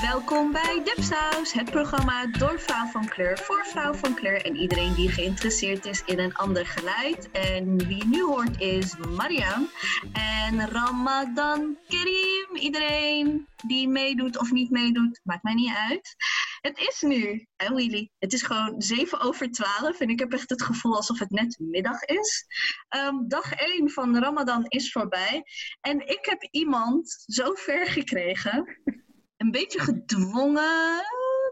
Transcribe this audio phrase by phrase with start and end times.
[0.00, 4.94] Welkom bij Dipsaus, het programma door vrouw van kleur voor vrouw van kleur en iedereen
[4.94, 7.30] die geïnteresseerd is in een ander geluid.
[7.30, 9.68] En wie nu hoort is Mariam
[10.12, 12.56] en Ramadan Karim.
[12.56, 16.16] Iedereen die meedoet of niet meedoet, maakt mij niet uit.
[16.60, 20.50] Het is nu, en Willy, het is gewoon 7 over 12 en ik heb echt
[20.50, 22.46] het gevoel alsof het net middag is.
[22.88, 25.44] Ehm, dag 1 van Ramadan is voorbij
[25.80, 28.80] en ik heb iemand zo ver gekregen
[29.38, 31.02] een beetje gedwongen,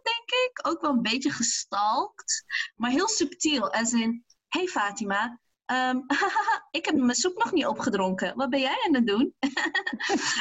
[0.02, 0.59] denk ik.
[0.62, 2.45] Ook wel een beetje gestalkt.
[2.77, 3.73] Maar heel subtiel.
[3.73, 6.01] Als in, hey Fatima, ehm,
[6.79, 8.37] ik heb mijn soep nog niet opgedronken.
[8.37, 9.34] Wat ben jij aan het doen?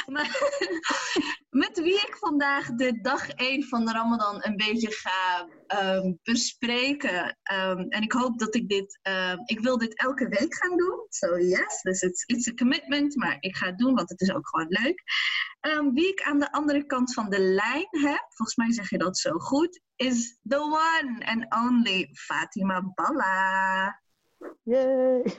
[1.65, 7.37] met wie ik vandaag de dag 1 van de Ramadan een beetje ga ehm, bespreken.
[7.43, 8.99] Ehm, en ik hoop dat ik dit...
[9.45, 11.05] ik wil dit elke week gaan doen.
[11.09, 13.15] So yes, dus it's, it's a commitment.
[13.15, 15.03] Maar ik ga het doen, want het is ook gewoon leuk.
[15.93, 19.17] Wie ik aan de andere kant van de lijn heb, volgens mij zeg je dat
[19.17, 24.03] zo goed, is the one and only Fatima Balla.
[24.63, 25.23] Yay!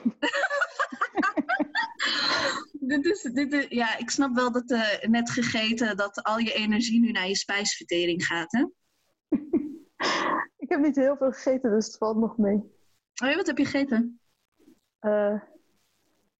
[2.79, 6.53] dit is, dit is, ja, ik snap wel dat uh, net gegeten dat al je
[6.53, 8.65] energie nu naar je spijsvertering gaat, hè?
[10.63, 12.55] ik heb niet heel veel gegeten, dus het valt nog mee.
[13.23, 14.19] Oh ja, wat heb je gegeten?
[15.01, 15.41] Uh,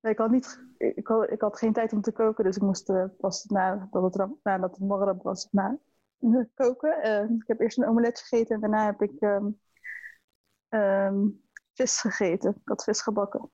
[0.02, 2.90] ik had, niet, ik, had, ik had geen tijd om te koken, dus ik moest
[2.90, 5.78] uh, pas nadat het, nadat het morgen was na,
[6.56, 7.04] koken.
[7.40, 9.60] Ik heb eerst een omelet gegeten en daarna heb ik um,
[10.70, 11.47] um,
[11.78, 12.50] vis gegeten.
[12.50, 13.52] Ik had vis gebakken.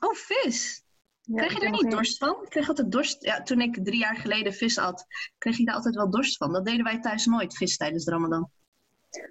[0.00, 0.84] Oh, vis?
[1.20, 2.42] Ja, kreeg je er niet dorst van?
[2.42, 3.24] Ik kreeg altijd dorst.
[3.24, 5.06] Ja, toen ik drie jaar geleden vis at,
[5.38, 6.52] kreeg ik daar altijd wel dorst van.
[6.52, 8.50] Dat deden wij thuis nooit, vis tijdens de Ramadan.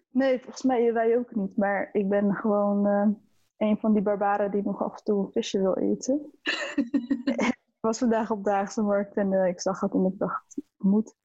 [0.10, 1.58] Nee, volgens mij wij ook niet.
[1.58, 2.86] Maar ik ben gewoon
[3.58, 6.32] een van die barbaren die nog af en toe een visje wil eten.
[7.26, 10.64] ik was vandaag op Daagse Markt en uh, ik zag het en ik dacht, ik
[10.78, 11.16] moet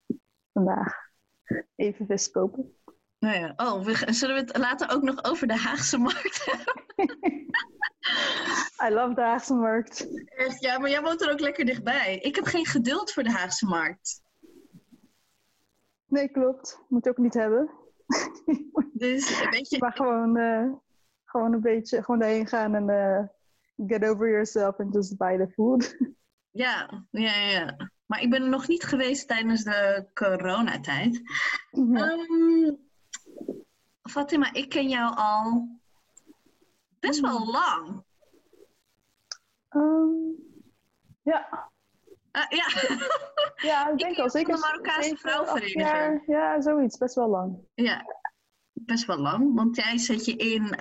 [0.53, 0.95] vandaag
[1.75, 2.77] even vis kopen.
[3.19, 6.85] Nou ja, oh, we, zullen we het later ook nog over de Haagse Markt hebben?
[8.85, 10.25] I love de Haagse Markt.
[10.25, 12.19] Echt, ja, maar jij woont er ook lekker dichtbij.
[12.19, 14.23] Ik heb geen geduld voor de Haagse Markt.
[16.07, 16.81] Nee, klopt.
[16.89, 17.71] Moet je ook niet hebben.
[18.93, 19.79] dus, weet je...
[19.79, 20.37] Maar gewoon...
[20.37, 20.73] Uh,
[21.25, 25.49] gewoon een beetje gewoon daarheen gaan en uh, get over yourself and just buy the
[25.53, 25.97] food.
[26.51, 27.77] Ja, ja, ja.
[28.07, 31.23] Maar ik ben nog niet geweest tijdens de coronatijd.
[31.71, 32.88] Mm um,
[34.09, 35.69] Fatima, ik ken jou al
[37.01, 37.51] best wel Mhm.
[37.51, 38.03] lang.
[39.71, 40.37] Um,
[41.23, 41.71] ja.
[42.33, 42.67] Uh, ja.
[43.71, 44.55] ja, ik denk ken al zeker.
[44.55, 45.81] de Marokkaanse vrouwenvereniging.
[45.83, 46.23] jaar.
[46.27, 46.99] Ja, zoiets.
[46.99, 47.59] Best wel lang.
[47.75, 48.05] ja,
[48.73, 49.55] best wel lang.
[49.55, 50.79] Want jij zet je in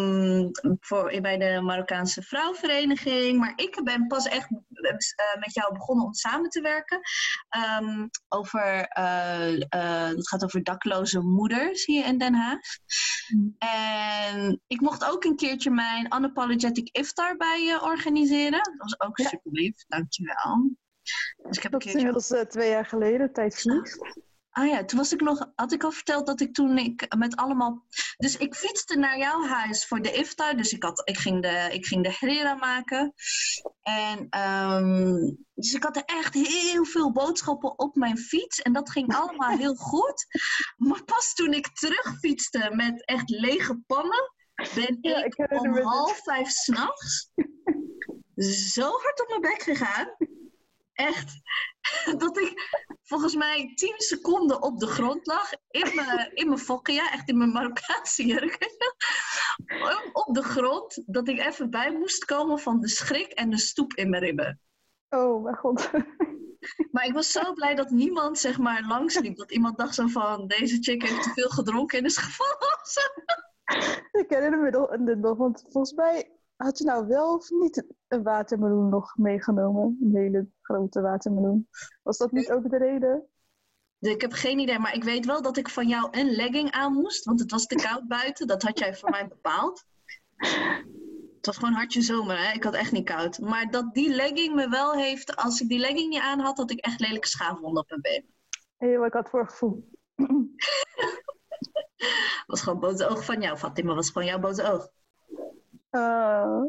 [0.00, 3.38] um, voor, bij de Marokkaanse vrouwenvereniging.
[3.38, 4.48] Maar ik ben pas echt
[5.38, 7.00] met jou begonnen om samen te werken.
[7.80, 12.58] Um, over, uh, uh, het gaat over dakloze moeders hier in Den Haag.
[13.28, 13.54] Mm.
[13.58, 18.62] En ik mocht ook een keertje mijn Unapologetic Iftar bij je organiseren.
[18.62, 19.28] Dat was ook ja.
[19.28, 20.70] super lief, dankjewel.
[21.36, 24.28] Dus ik heb dat is inmiddels twee jaar geleden, tijd vliegt.
[24.50, 27.36] Ah ja, toen was ik nog, had ik al verteld dat ik toen ik met
[27.36, 27.84] allemaal.
[28.16, 30.56] Dus ik fietste naar jouw huis voor de iftar.
[30.56, 33.14] Dus ik, had, ik, ging, de, ik ging de herera maken.
[33.82, 38.62] En um, dus ik had er echt heel veel boodschappen op mijn fiets.
[38.62, 40.26] En dat ging allemaal heel goed.
[40.76, 44.32] Maar pas toen ik terugfietste met echt lege pannen,
[44.74, 47.30] ben ja, ik, ik om half vijf s'nachts
[48.44, 50.16] zo hard op mijn bek gegaan.
[51.06, 51.40] Echt.
[52.18, 52.52] Dat ik
[53.02, 55.52] volgens mij 10 seconden op de grond lag.
[55.70, 58.58] In mijn, in mijn fokkia, echt in mijn Marokkaanse jurk.
[60.12, 61.02] op de grond.
[61.06, 64.60] Dat ik even bij moest komen van de schrik en de stoep in mijn ribben.
[65.08, 65.90] Oh, mijn god.
[66.90, 69.36] Maar ik was zo blij dat niemand zeg maar langsliep.
[69.36, 72.78] Dat iemand dacht zo van, deze chick heeft te veel gedronken en is gevallen.
[74.22, 78.88] ik herinner me nog, want volgens mij had je nou wel of niet een watermeloen
[78.88, 79.98] nog meegenomen?
[80.00, 81.68] Een hele grote watermeloen.
[82.02, 83.28] Was dat niet ook de reden?
[83.98, 86.92] Ik heb geen idee, maar ik weet wel dat ik van jou een legging aan
[86.92, 87.24] moest.
[87.24, 88.46] Want het was te koud buiten.
[88.46, 89.84] Dat had jij voor mij bepaald.
[91.36, 92.52] Het was gewoon hartje zomer, hè?
[92.52, 93.38] Ik had echt niet koud.
[93.38, 95.36] Maar dat die legging me wel heeft...
[95.36, 98.34] Als ik die legging niet aan had, had ik echt lelijke schaafwonden op mijn been.
[98.76, 99.90] Heel, ik had voor gevoel.
[102.46, 103.94] was gewoon boze oog van jou, Fatima.
[103.94, 104.90] was gewoon jouw boze oog.
[105.90, 106.64] Uh,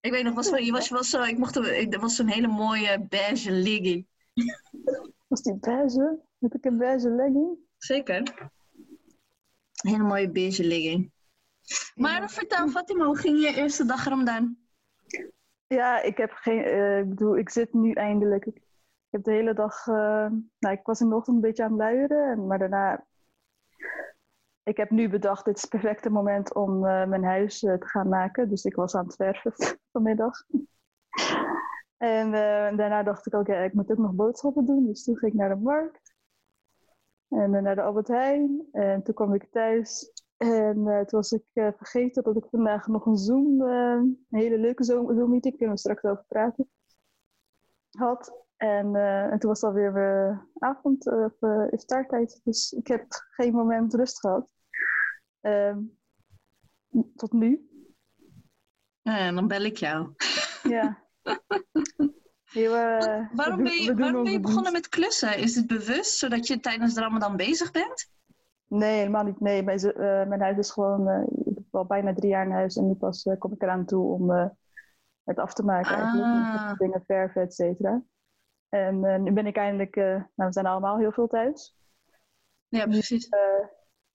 [0.00, 3.50] ik weet nog, was, je was, was ik mocht, er was zo'n hele mooie beige
[3.50, 4.06] legging.
[5.28, 6.18] Was die beige?
[6.38, 7.58] Heb ik een beige legging?
[7.78, 8.50] Zeker.
[9.82, 11.12] Een hele mooie beige legging.
[11.94, 14.56] Maar vertel Fatima, hoe ging je eerste dag Ramadan?
[15.66, 16.62] Ja, ik heb geen.
[16.64, 18.46] eh, ik bedoel, ik zit nu eindelijk.
[18.46, 18.62] Ik,
[19.10, 19.86] heb de hele dag.
[19.86, 20.26] eh,
[20.58, 23.06] nou, ik was in de ochtend een beetje aan het luieren, en- maar daarna.
[24.70, 27.86] Ik heb nu bedacht, dit is het perfecte moment om eh, mijn huis eh, te
[27.86, 28.48] gaan maken.
[28.48, 29.52] Dus ik was aan het verven
[29.92, 30.44] vanmiddag.
[31.96, 34.86] En eh, daarna dacht ik ook, ja, ik moet ook nog boodschappen doen.
[34.86, 36.14] Dus toen ging ik naar de markt.
[37.28, 38.68] En naar de Albert Heijn.
[38.72, 40.12] En toen kwam ik thuis.
[40.36, 45.14] En toen was ik vergeten dat ik vandaag nog een Zoom, een hele leuke Zoom,
[45.14, 46.70] Zoom kunnen we straks over praten,
[47.90, 48.44] had.
[48.56, 48.94] En,
[49.30, 52.26] en toen was het alweer uh, avond, of uh.
[52.44, 54.48] Dus ik heb geen moment rust gehad.
[55.40, 55.78] Ehm,
[57.14, 57.68] tot nu.
[59.02, 60.10] Ja, dan bel ik jou.
[60.62, 61.08] Ja.
[62.44, 65.38] Heel, uh, waarom ben je, waarom ben je begonnen met klussen?
[65.38, 68.10] Is het bewust, zodat je tijdens de Ramadan bezig bent?
[68.66, 69.40] Nee, helemaal niet.
[69.40, 71.08] Nee, mijn, uh, mijn huis is gewoon...
[71.08, 73.86] Uh, ik heb al bijna drie jaar in huis en nu pas kom ik eraan
[73.86, 74.30] toe om
[75.24, 75.96] het af te maken.
[75.96, 76.00] Ah.
[76.00, 76.78] Eigenlijk.
[76.78, 78.02] Dingen verven, et cetera.
[78.68, 79.96] En nu ben ik eindelijk...
[79.96, 81.76] nou, we zijn allemaal heel veel thuis.
[82.68, 83.28] Ja, precies.
[83.28, 83.38] Nu,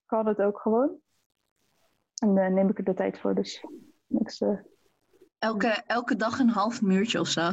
[0.06, 1.00] kan het ook gewoon.
[2.26, 3.66] En dan neem ik er de tijd voor, dus
[4.08, 4.42] niks...
[5.40, 7.52] Elke, elke dag een half muurtje of zo.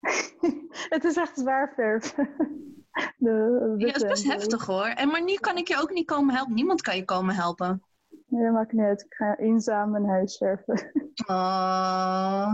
[0.94, 2.14] het is echt zwaar verf.
[3.16, 4.86] De, ja, het is best heftig hoor.
[4.86, 6.54] En maar nu kan ik je ook niet komen helpen.
[6.54, 7.82] Niemand kan je komen helpen.
[8.26, 9.04] Nee, dat maakt niet uit.
[9.04, 10.90] Ik ga eenzaam mijn huis verven.
[11.26, 12.52] Oh.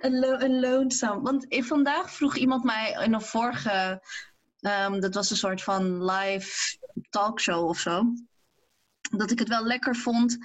[0.00, 1.22] een, lo een loonzaam.
[1.22, 4.02] Want vandaag vroeg iemand mij in een vorige...
[4.60, 6.78] Um, dat was een soort van live
[7.10, 8.02] talkshow of zo.
[9.16, 10.38] Dat ik het wel lekker vond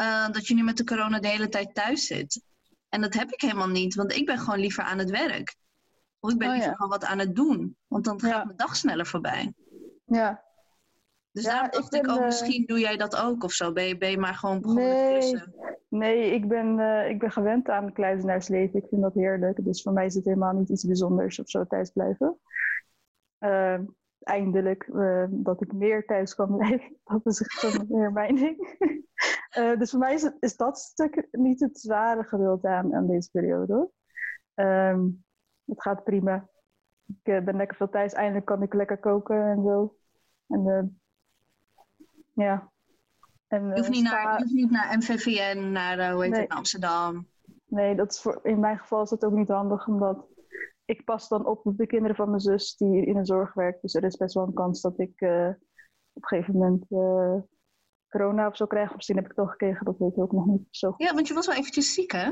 [0.00, 2.42] uh, dat je nu met de corona de hele tijd thuis zit.
[2.88, 5.56] En dat heb ik helemaal niet, want ik ben gewoon liever aan het werk.
[6.20, 6.76] Of ik ben oh, liever ja.
[6.76, 7.76] gewoon wat aan het doen.
[7.86, 9.52] Want dan gaat mijn dag sneller voorbij.
[10.04, 10.44] Ja.
[11.32, 13.72] Dus Ja, daarom ik dacht ik, oh, eh, misschien doe jij dat ook of zo.
[13.72, 15.18] Ben je, ben je maar gewoon begonnen met Nee.
[15.18, 15.54] klussen.
[15.88, 18.78] Nee, ik ben, eh, ik ben gewend aan het kluizenaarsleven.
[18.78, 19.64] Ik vind dat heerlijk.
[19.64, 22.38] Dus voor mij is het helemaal niet iets bijzonders of zo thuis blijven.
[23.38, 23.78] Eh,
[24.22, 26.96] eindelijk eh, dat ik meer thuis kan blijven.
[27.04, 28.56] Dat is gewoon meer mijn ding.
[29.50, 33.06] Eh, dus voor mij is, het, is dat stuk niet het zware gedeelte aan, aan
[33.06, 33.90] deze periode.
[34.54, 35.08] Ehm,
[35.64, 36.48] het gaat prima.
[37.06, 38.12] Ik eh, ben lekker veel thuis.
[38.12, 39.96] Eindelijk kan ik lekker koken en zo.
[40.46, 41.00] En
[42.32, 42.70] ja.
[43.46, 46.40] En, Je hoeft niet spa- naar, je hoeft niet naar MVVN, naar hoe heet Nee.
[46.40, 47.26] het, Amsterdam.
[47.66, 50.26] Nee, dat is voor, in mijn geval is dat ook niet handig, omdat
[50.92, 53.82] ik pas dan op op de kinderen van mijn zus die in de zorg werkt.
[53.82, 55.48] Dus er is best wel een kans dat ik eh,
[56.12, 57.34] op een gegeven moment eh,
[58.08, 58.88] corona of zo krijg.
[58.88, 61.06] Of misschien heb ik het al gekregen, dat weet ik ook nog niet zo goed.
[61.06, 62.30] Ja, want je was wel eventjes ziek, hè?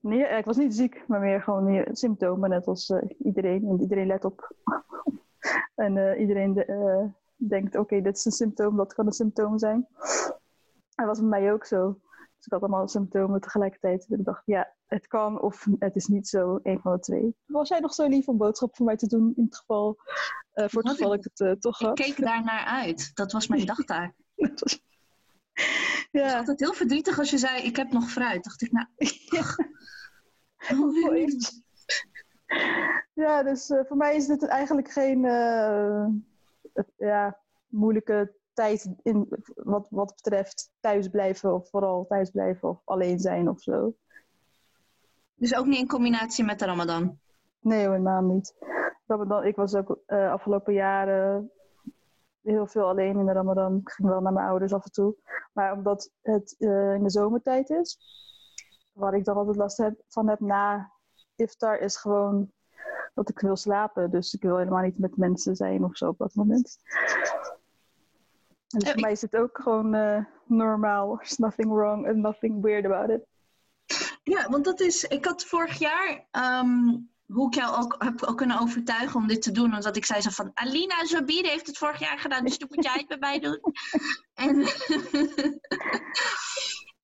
[0.00, 3.68] Nee, eh, ik was niet ziek, maar meer gewoon meer symptomen, net als iedereen.
[3.68, 4.54] En iedereen let op.
[5.74, 9.86] en iedereen de- denkt, oké, dit is een symptoom, dat kan een symptoom zijn.
[10.94, 11.98] Dat was bij mij ook zo.
[12.36, 14.06] Dus ik had allemaal symptomen tegelijkertijd.
[14.08, 17.36] En ik dacht, ja, het kan of het is niet zo, een van de twee.
[17.46, 19.96] Was jij nog zo lief om boodschap voor mij te doen, in het geval,
[20.52, 21.96] eh, voor het Wat geval ik- ik het eh, toch Ik had?
[22.00, 23.10] keek daar naar uit.
[23.14, 24.14] Dat was mijn dagtaak.
[24.36, 24.80] Het was
[26.10, 28.44] ja, altijd heel verdrietig als je zei, ik heb nog fruit.
[28.44, 28.86] Dacht ik, nou...
[31.02, 31.62] Voor iets.
[33.14, 36.06] Ja, dus eh, voor mij is dit eigenlijk geen eh,
[36.72, 43.48] het- ja, moeilijke tijd in, wat, wat betreft thuisblijven of vooral thuisblijven of alleen zijn
[43.48, 43.94] of zo.
[45.34, 47.18] Dus ook niet in combinatie met de Ramadan.
[47.60, 48.54] Nee, helemaal niet.
[49.06, 51.50] Ramadan, ik was ook eh, afgelopen jaren
[52.42, 53.76] heel veel alleen in de Ramadan.
[53.76, 55.16] Ik ging wel naar mijn ouders af en toe.
[55.52, 57.98] Maar omdat het eh, in de zomertijd is,
[58.92, 60.92] waar ik dan altijd last heb, van heb na
[61.34, 62.52] iftar, is gewoon
[63.14, 64.10] dat ik wil slapen.
[64.10, 66.78] Dus ik wil helemaal niet met mensen zijn of zo op dat moment.
[68.76, 71.16] En voor mij is het ook gewoon eh, normaal.
[71.16, 73.24] There's nothing wrong and nothing weird about it.
[74.22, 75.04] Ja, want dat is...
[75.04, 76.26] Ik had vorig jaar...
[76.30, 79.74] ehm, hoe ik jou ook heb ook kunnen overtuigen om dit te doen.
[79.74, 80.50] Omdat ik zei zo van...
[80.54, 82.44] Alina Zabir heeft het vorig jaar gedaan.
[82.44, 83.60] Dus dan moet jij het bij mij doen.
[84.34, 84.64] En,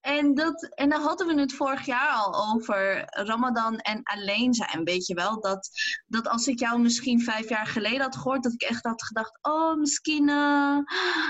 [0.03, 4.85] en, dat, en dan hadden we het vorig jaar al over Ramadan en alleen zijn.
[4.85, 5.41] Weet je wel?
[5.41, 5.71] Dat,
[6.07, 8.43] dat als ik jou misschien vijf jaar geleden had gehoord...
[8.43, 9.39] Dat ik echt had gedacht...
[9.43, 10.79] Oh, misschien eh,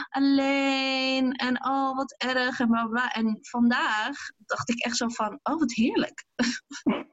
[0.09, 1.33] alleen.
[1.33, 2.61] En oh, wat erg.
[2.61, 3.13] En bla bla.
[3.13, 5.41] En vandaag dacht ik echt zo van...
[5.43, 6.25] Oh, wat heerlijk.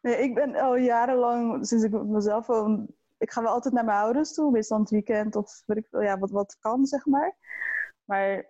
[0.00, 2.48] Nee, ik ben al jarenlang, sinds ik mezelf
[3.18, 6.30] ik ga wel altijd naar mijn ouders toe, meestal het weekend of ik ja, wat,
[6.30, 7.36] wat kan, zeg maar.
[8.04, 8.46] Maar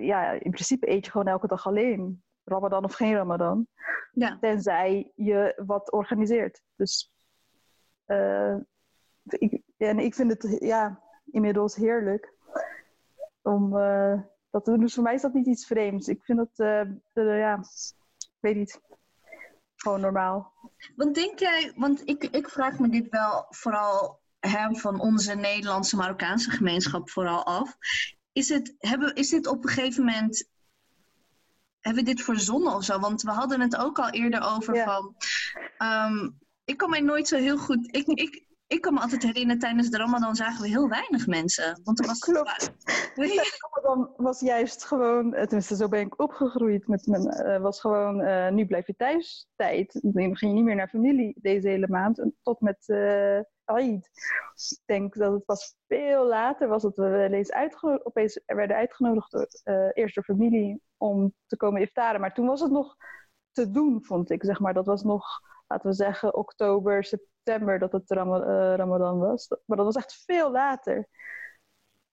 [0.00, 2.22] ja, in principe eet je gewoon elke dag alleen.
[2.44, 3.66] Ramadan of geen Ramadan.
[4.12, 4.38] Ja.
[4.40, 6.62] Tenzij je wat organiseert.
[6.76, 7.12] Dus
[8.04, 8.56] eh,
[9.22, 12.34] ik, en ik vind het ja, inmiddels heerlijk
[13.42, 16.08] om, eh, dat dat, dus voor mij is dat niet iets vreemds.
[16.08, 16.58] Ik vind dat,
[17.14, 17.58] uh, ja,
[18.18, 18.80] ik weet niet.
[19.76, 20.52] Gewoon normaal.
[20.96, 25.96] Want denk jij, want ik, ik vraag me dit wel vooral hè, van onze Nederlandse
[25.96, 27.76] Marokkaanse gemeenschap vooral af.
[28.36, 30.48] Is, het, hebben, is dit op een gegeven moment
[31.80, 32.98] hebben we dit verzonnen of zo?
[32.98, 35.16] Want we hadden het ook al eerder over van.
[35.78, 36.30] Ehm,
[36.64, 37.96] ik kan mij nooit zo heel goed.
[37.96, 41.80] Ik, ik, ik kan me altijd herinneren, tijdens de Ramadan zagen we heel weinig mensen.
[41.84, 42.72] Want er was Klopt.
[43.14, 47.80] De Ramadan was juist gewoon, eh, tenminste zo ben ik opgegroeid, met mijn, uh, was
[47.80, 49.98] gewoon uh, nu blijf je thuis tijd.
[50.02, 54.10] Dan ging je niet meer naar familie deze hele maand, tot met uh, Aid.
[54.54, 59.48] Ik denk dat het pas veel later was dat we uitgenodigd, opeens werden uitgenodigd door,
[59.92, 62.20] eerst door familie om te komen iftaren.
[62.20, 62.96] Maar toen was het nog
[63.52, 64.44] te doen, vond ik.
[64.44, 64.74] Zeg maar.
[64.74, 67.34] Dat was nog, laten we zeggen, oktober, september
[67.78, 69.48] dat het Ram uh, Ramadan was.
[69.64, 71.08] Maar dat was echt veel later.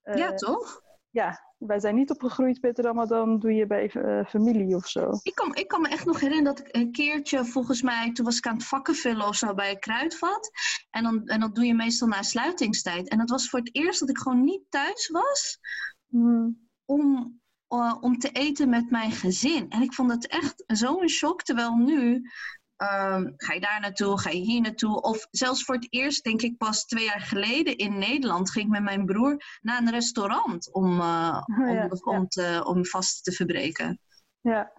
[0.04, 0.82] Uh, ja, toch?
[1.10, 5.10] Ja, wij zijn niet opgegroeid met Ramadan, doe je bij uh, familie of zo.
[5.24, 8.25] Ik kan, ik kan me echt nog herinneren dat ik een keertje, volgens mij, toen
[8.25, 10.52] was ik aan het vakken vullen of zo bij een kruidvat.
[10.90, 13.10] En dan, en dat doe je meestal na sluitingstijd.
[13.10, 15.60] En dat was voor het eerst dat ik gewoon niet thuis was.
[16.08, 16.70] Hmm.
[16.86, 19.70] Om, uh, om te eten met mijn gezin.
[19.70, 21.42] En ik vond het echt zo'n shock.
[21.42, 22.30] Terwijl nu
[22.77, 25.01] um, ga je daar naartoe, ga je hier naartoe.
[25.01, 28.72] Of zelfs voor het eerst, denk ik pas twee jaar geleden in Nederland, ging ik
[28.72, 33.32] met mijn broer naar een restaurant om, uh, om, ja, om, te, om vast te
[33.32, 34.00] verbreken.
[34.42, 34.72] Ja.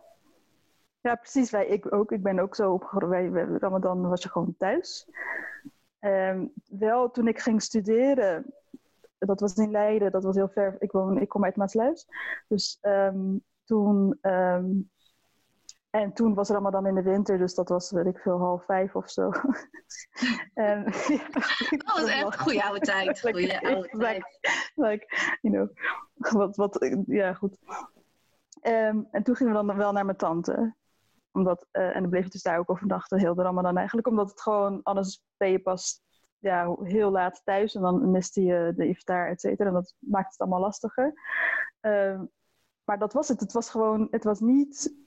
[1.00, 1.50] Ja, precies.
[1.50, 3.60] Wij, ik, ook, ik ben ook zo opgegroeid.
[3.60, 5.08] Ramadan was je gewoon thuis.
[6.00, 8.54] Um, wel toen ik ging studeren,
[9.18, 10.76] dat was in Leiden, dat was heel ver.
[10.78, 12.06] Ik, woon, ik kom uit Maasluis.
[12.48, 14.18] Dus um, toen.
[15.94, 18.96] En toen was Ramadan in de winter, dus dat was, weet ik veel, half vijf
[18.96, 19.30] of zo.
[20.54, 21.28] en, ja,
[21.84, 23.20] dat was echt een goede oude tijd.
[23.20, 24.24] Goede oude tijd.
[24.74, 25.06] Like,
[25.40, 25.68] you know,
[26.14, 27.58] wat, wat, ja, goed.
[28.62, 30.74] Um, en toen gingen we dan wel naar mijn tante.
[31.32, 34.06] Omdat, uh, en dan bleef ik dus daar ook overnachten, heel de Ramadan eigenlijk.
[34.06, 36.02] Omdat het gewoon, anders ben je pas
[36.38, 39.68] ja, heel laat thuis en dan miste je de iftar, et cetera.
[39.68, 41.12] En dat maakt het allemaal lastiger.
[41.80, 42.20] Uh,
[42.84, 43.40] maar dat was het.
[43.40, 45.03] Het was gewoon, het was niet,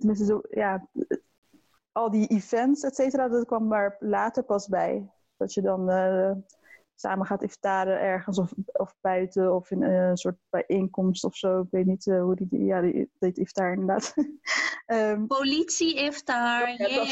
[0.00, 0.88] tenminste zo, ja,
[1.92, 5.10] al die events, et cetera, dat kwam maar later pas bij.
[5.36, 6.32] Dat je dan uh,
[6.94, 11.60] samen gaat iftaren ergens of, of buiten of in een soort bijeenkomst of zo.
[11.60, 14.14] Ik weet niet uh, hoe die, ja, die deed iftar inderdaad.
[14.86, 17.04] um, Politie-iftar, ja,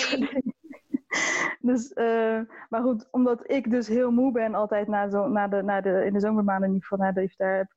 [1.60, 5.62] dus, uh, maar goed, omdat ik dus heel moe ben altijd na zo, na de,
[5.62, 7.74] na de, in de zomermaanden, niet van na de daar heb,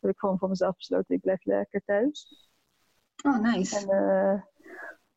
[0.00, 2.48] heb ik gewoon voor mezelf besloten, ik blijf lekker thuis.
[3.22, 3.90] Oh, nice.
[3.90, 4.48] En,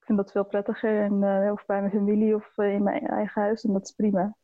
[0.03, 3.41] ik vind dat veel prettiger, en, uh, of bij mijn familie of in mijn eigen
[3.41, 4.36] huis, en dat is prima.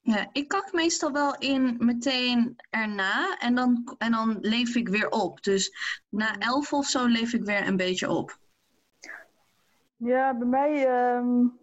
[0.00, 5.08] Ja, ik kak meestal wel in meteen erna en dan, en dan leef ik weer
[5.08, 5.42] op.
[5.42, 5.76] Dus
[6.08, 8.38] na elf of zo leef ik weer een beetje op.
[9.96, 10.72] Ja, bij mij...
[11.16, 11.58] Um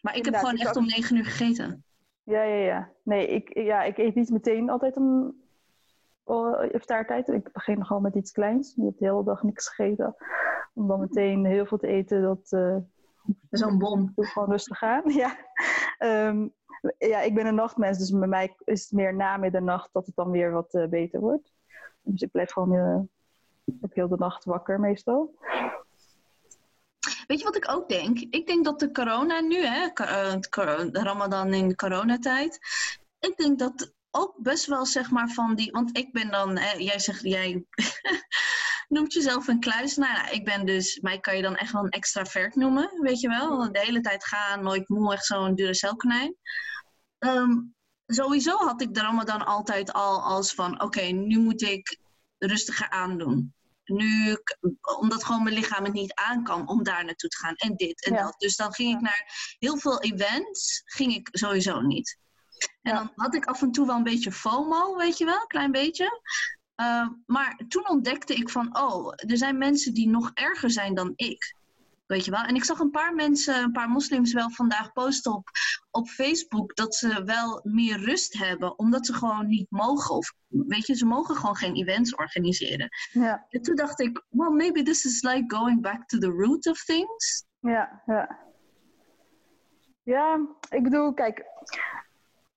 [0.00, 1.84] maar ik heb gewoon echt om negen uur gegeten.
[2.22, 2.90] Ja, ja, ja.
[3.02, 5.34] Nee, ik, ja, ik eet niet meteen altijd om
[6.70, 7.28] iftaartijd.
[7.28, 8.74] Ik begin gewoon met iets kleins.
[8.76, 10.16] Je hebt de hele dag niks gegeten.
[10.74, 12.48] Om dan meteen heel veel te eten, dat...
[12.50, 12.76] Uh,
[13.50, 14.10] Zo'n bom.
[14.14, 15.36] Doe gewoon rustig aan, ja.
[15.98, 16.54] Um,
[16.98, 20.16] ja, ik ben een nachtmens, dus bij mij is het meer na middernacht dat het
[20.16, 21.52] dan weer wat uh, beter wordt.
[22.02, 23.00] Dus ik blijf gewoon uh,
[23.90, 25.34] heel de nacht wakker meestal.
[27.26, 28.18] Weet je wat ik ook denk?
[28.18, 30.40] Ik denk dat de corona nu, hè, eh,
[30.90, 32.58] de Ramadan in de coronatijd,
[33.18, 36.76] ik denk dat ook best wel zeg maar van die, want ik ben dan, hè,
[36.76, 37.64] jij zegt, jij
[38.94, 40.22] noemt jezelf een kluisenaar.
[40.22, 43.28] Nou, ik ben dus, mij kan je dan echt wel een extravert noemen, weet je
[43.28, 43.72] wel.
[43.72, 46.36] De hele tijd gaan, nooit moe, echt zo'n dure celkonijn.
[47.18, 47.74] Um,
[48.06, 51.98] sowieso had ik de Ramadan altijd al als van, oké, nu moet ik
[52.38, 54.36] rustiger aandoen nu,
[54.98, 58.04] omdat gewoon mijn lichaam het niet aan kan om daar naartoe te gaan en dit
[58.04, 58.34] en dat.
[58.38, 62.18] Dus dan ging ik naar heel veel events, ging ik sowieso niet.
[62.82, 65.46] En dan had ik af en toe wel een beetje FOMO, weet je wel, een
[65.46, 66.22] klein beetje.
[66.80, 71.12] Uh, maar toen ontdekte ik van, oh, er zijn mensen die nog erger zijn dan
[71.16, 71.56] ik.
[72.06, 72.42] Weet je wel?
[72.42, 75.48] En ik zag een paar mensen, een paar moslims wel vandaag posten op,
[75.90, 80.14] op Facebook dat ze wel meer rust hebben, omdat ze gewoon niet mogen.
[80.14, 82.88] Of weet je, ze mogen gewoon geen events organiseren.
[83.12, 83.46] Ja.
[83.48, 86.84] En toen dacht ik, well, maybe this is like going back to the root of
[86.84, 87.44] things.
[87.58, 88.38] Ja, ja.
[90.02, 91.44] Ja, ik bedoel, kijk.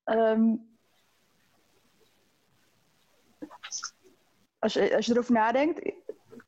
[0.05, 0.76] Um,
[4.67, 5.91] als, je, als je erover nadenkt,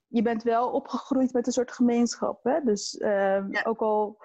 [0.08, 2.44] je bent wel opgegroeid met een soort gemeenschap.
[2.44, 2.62] Hè?
[2.64, 4.18] Dus ehm, ook al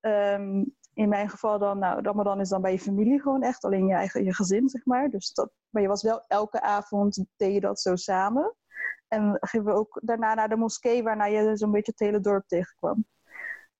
[0.00, 3.86] um, in mijn geval dan, nou, Ramadan is dan bij je familie gewoon echt, alleen
[3.86, 5.10] je eigen je gezin, zeg maar.
[5.10, 8.54] Dus dat, maar je was wel elke avond, deed je dat zo samen.
[9.08, 12.46] En gingen we ook daarna naar de moskee, waarna je zo'n beetje het hele dorp
[12.46, 13.06] tegenkwam.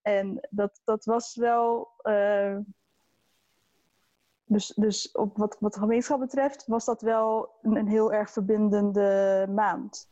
[0.03, 1.89] En dat, dat was wel.
[1.97, 2.57] eh,
[4.53, 10.11] dus, dus op wat, wat gemeenschap betreft, was dat wel een, heel erg verbindende maand.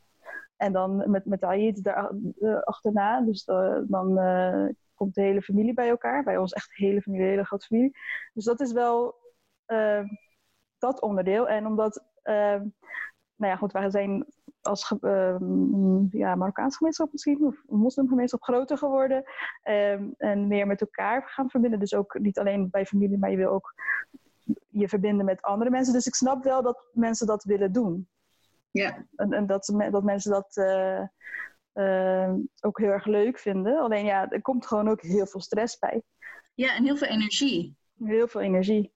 [0.57, 5.41] En dan met, met Aïd daar eh, achterna, dus eh, dan eh, komt de hele
[5.41, 6.23] familie bij elkaar.
[6.23, 7.97] Bij ons echt de hele familie, een hele grote familie.
[8.33, 9.19] Dus dat is wel
[10.77, 11.47] dat onderdeel.
[11.47, 12.71] En omdat, nou
[13.35, 14.25] ja, goed, wij zijn
[14.61, 19.23] als ehm, ja, Marokkaanse gemeenschap misschien, of een moslimgemeenschap groter geworden.
[20.17, 21.79] en meer met elkaar gaan verbinden.
[21.79, 23.73] Dus ook niet alleen bij familie, maar je wil ook
[24.71, 25.93] je verbinden met andere mensen.
[25.93, 28.07] Dus ik snap wel dat mensen dat willen doen.
[28.71, 29.05] Ja.
[29.15, 31.01] En, en dat, dat mensen dat eh,
[31.73, 33.79] eh, ook heel erg leuk vinden.
[33.79, 36.03] Alleen ja, er komt gewoon ook heel veel stress bij.
[36.53, 37.75] ja, en heel veel energie.
[37.97, 38.93] Heel veel energie.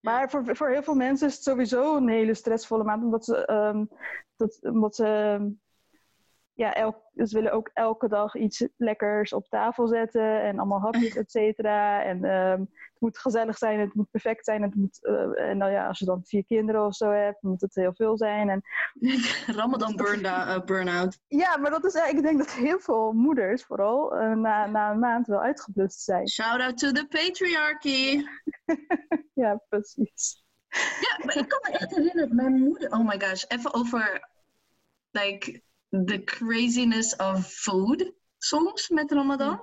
[0.00, 3.04] Maar voor, voor heel veel mensen is het sowieso een hele stressvolle maand.
[3.04, 3.84] Omdat ze, ehm,
[4.36, 5.48] dat, omdat ze, ehm,
[6.52, 10.42] ja, elk, ze willen ook elke dag iets lekkers op tafel zetten.
[10.42, 12.02] En allemaal hapjes, et cetera.
[12.02, 12.64] En ehm,
[13.00, 14.62] moet gezellig zijn, het moet perfect zijn.
[14.62, 17.60] Het moet, eh, en nou ja, als je dan vier kinderen of zo hebt, moet
[17.60, 18.48] het heel veel zijn.
[18.48, 18.62] En
[19.60, 21.18] Ramadan burn uh, burn-out.
[21.26, 24.90] Ja, maar dat is, eh, ik denk dat heel veel moeders vooral eh, na, na
[24.90, 26.28] een maand wel uitgeblust zijn.
[26.28, 28.22] Shout out to the patriarchy.
[29.34, 30.44] Ja, precies.
[31.00, 32.92] Ja, maar ik kan me echt herinneren dat mijn moeder.
[32.92, 34.28] Oh my gosh, even over
[35.10, 39.60] like the craziness of food soms met Ramadan.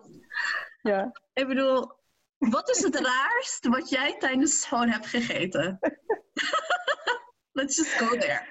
[0.82, 1.12] Ja.
[1.34, 1.92] Ik bedoel,
[2.38, 5.80] wat is het raarst wat jij tijdens school hebt gegeten?
[7.58, 8.46] Let's just go there.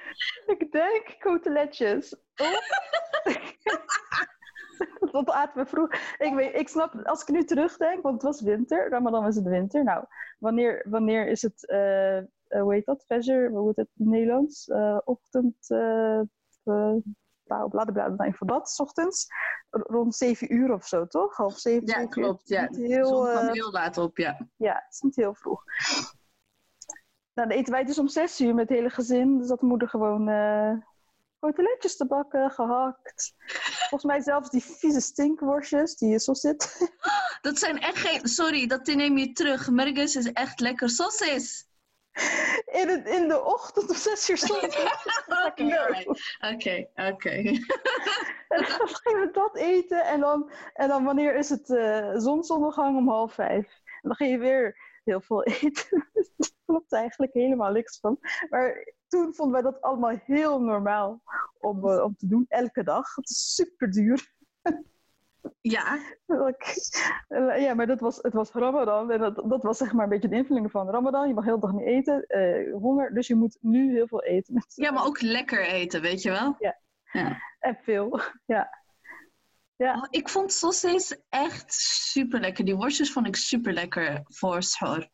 [0.47, 2.14] Ik denk coteletjes.
[2.37, 2.59] Oh.
[5.12, 5.93] dat aten we vroeg.
[6.19, 8.90] Ik, weet, ik snap, als ik nu terugdenk, want het was winter.
[8.90, 9.85] Ramadan was het winter.
[9.85, 10.05] Nou,
[10.38, 13.05] wanneer, wanneer is het, eh, hoe heet dat?
[13.07, 14.69] Fajr, hoe heet het in het Nederlands?
[14.69, 16.21] Eh, ochtend, uh,
[17.47, 19.26] nou, blablabla, nou, voor dat, 's ochtends.
[19.71, 21.37] Rond 7 uur of zo, toch?
[21.37, 22.25] Half zeven, Ja, zeven uur.
[22.25, 22.49] klopt.
[22.49, 22.69] Ja.
[22.71, 24.49] Heel, eh, heel laat op, ja.
[24.56, 25.65] Ja, het is niet heel vroeg.
[27.35, 29.39] Nou, dan eten wij dus om zes uur met het hele gezin.
[29.39, 30.73] Dus dat de moeder gewoon eh
[31.41, 33.35] coteletjes te bakken, gehakt.
[33.78, 36.91] Volgens mij zelfs die vieze stinkworstjes die je zo zit.
[37.41, 38.28] Dat zijn echt geen...
[38.28, 39.71] Sorry, dat neem je terug.
[39.71, 41.69] Mergus is echt lekker sausis.
[42.67, 44.63] In, het, in de ochtend om zes uur stond
[46.55, 46.89] Oké.
[46.95, 47.31] Oké.
[48.49, 50.05] En dan gingen we dat eten.
[50.05, 53.67] En dan, en dan wanneer is het eh zonsondergang om half vijf.
[53.85, 56.09] En dan ging je weer heel veel eten.
[56.37, 58.19] Daar klopt eigenlijk helemaal niks van.
[58.50, 61.23] Maar toen vonden wij dat allemaal heel normaal
[61.59, 62.45] om, eh, om te doen.
[62.49, 63.15] Elke dag.
[63.15, 64.35] Het is super duur.
[65.61, 65.99] Ja,
[67.59, 69.11] Ja, maar dat was, het was Ramadan.
[69.11, 71.28] En dat, dat was zeg maar een beetje de invulling van Ramadan.
[71.28, 72.26] Je mag heel de dag niet eten.
[72.26, 73.15] eh, honger.
[73.15, 74.65] Dus je moet nu heel veel eten.
[74.75, 76.56] ja, maar ook lekker eten, weet je wel?
[76.59, 76.78] Ja.
[77.13, 77.39] ja.
[77.59, 78.21] En veel.
[78.45, 78.85] Ja.
[79.76, 79.95] Ja.
[79.97, 82.65] Oh, ik vond sausis echt super lekker.
[82.65, 85.09] Die worstjes vond ik super lekker voor schor.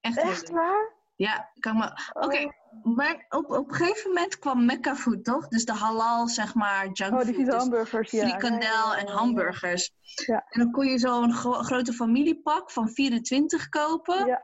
[0.00, 0.92] Echt, Echt waar?
[1.16, 2.10] Ja, kan maar.
[2.14, 2.52] Oké, Oh.
[2.82, 5.48] Maar op, op een gegeven moment kwam Mecca food, toch?
[5.48, 8.10] Dus de halal, zeg maar, junk Oh, die dus hamburgers.
[8.10, 8.28] Ja.
[8.28, 9.90] frikandel en hamburgers.
[10.26, 10.44] Ja.
[10.48, 14.26] En dan kon je zo'n gro- grote familiepak van 24 kopen.
[14.26, 14.40] Ja.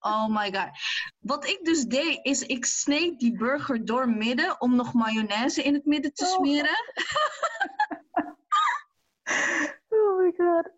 [0.00, 0.68] Oh my god.
[1.18, 5.74] Wat ik dus deed, is ik sneed die burger door midden om nog mayonaise in
[5.74, 6.30] het midden te Oh.
[6.32, 6.76] smeren.
[9.88, 10.70] Oh my god.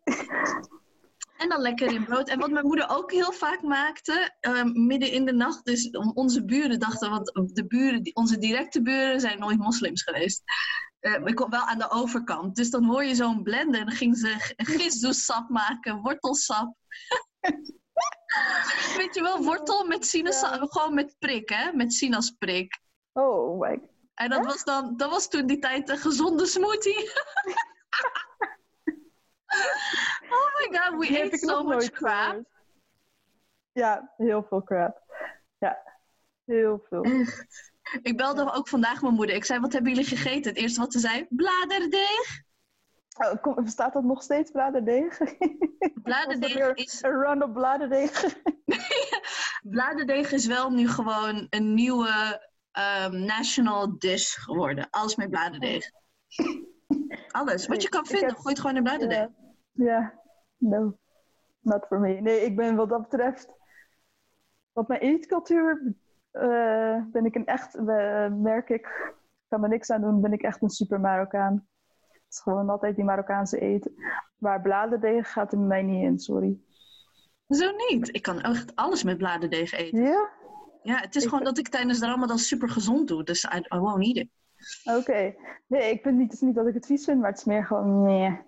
[1.38, 2.28] En dan lekker in brood.
[2.28, 6.10] En wat mijn moeder ook heel vaak maakte, ehm, midden in de nacht, dus om
[6.14, 10.42] onze buren dachten, want de buren, onze directe buren zijn nooit moslims geweest.
[11.00, 12.56] Eh, ik kom wel aan de overkant.
[12.56, 16.74] Dus dan hoor je zo'n blender en dan ging ze gisdoesap maken, wortelsap.
[18.96, 21.72] Weet je wel, wortel met sinaasappel, gewoon met prik, hè?
[21.72, 22.80] Met sinaasprik.
[23.12, 23.96] Oh my god.
[24.14, 27.10] En dat was dan, dat was toen die tijd een gezonde smoothie.
[30.30, 32.26] oh my god, we ik so much crap.
[32.28, 32.46] gehoord.
[33.72, 35.02] Ja, heel veel crap.
[35.58, 35.78] Ja,
[36.44, 37.02] heel veel.
[37.02, 37.72] Echt.
[38.02, 39.34] Ik belde ook vandaag mijn moeder.
[39.34, 40.50] Ik zei, wat hebben jullie gegeten?
[40.50, 42.42] Het eerste wat ze zei, bladerdeeg.
[43.18, 45.18] Oh, kom, bestaat dat nog steeds, bladerdeeg?
[46.02, 48.34] Bladerdeeg is, een run op bladerdeeg?
[49.74, 54.90] bladerdeeg is wel nu gewoon een nieuwe ehm, national dish geworden.
[54.90, 55.90] Alles met bladerdeeg.
[57.28, 57.66] Alles.
[57.66, 59.18] Wat je kan vinden, heb- gooi het gewoon in bladerdeeg.
[59.18, 59.47] Ja.
[59.86, 60.12] Ja,
[60.56, 60.98] no.
[61.60, 62.20] Not for me.
[62.20, 63.56] Nee, ik ben wat dat betreft...
[64.72, 65.94] Wat mijn eetcultuur...
[66.30, 67.78] eh, ben ik een echt...
[68.30, 69.14] merk ik...
[69.48, 71.66] kan er niks aan doen, ben ik echt een super Marokkaan.
[72.12, 73.94] Het is gewoon altijd die Marokkaanse eten.
[74.38, 76.58] Maar bladerdeeg gaat er bij mij niet in, sorry.
[77.48, 78.14] Zo niet.
[78.14, 80.02] Ik kan echt alles met bladerdeeg eten.
[80.02, 80.28] Ja?
[80.82, 83.24] Ja, het is Ik- gewoon dat ik tijdens de ramadan super gezond doe.
[83.24, 84.28] Dus I, I won't eat it.
[84.98, 85.34] Oké.
[85.66, 87.44] Nee, ik vind niet, het is niet dat ik het vies vind, maar het is
[87.44, 88.40] meer gewoon, nee.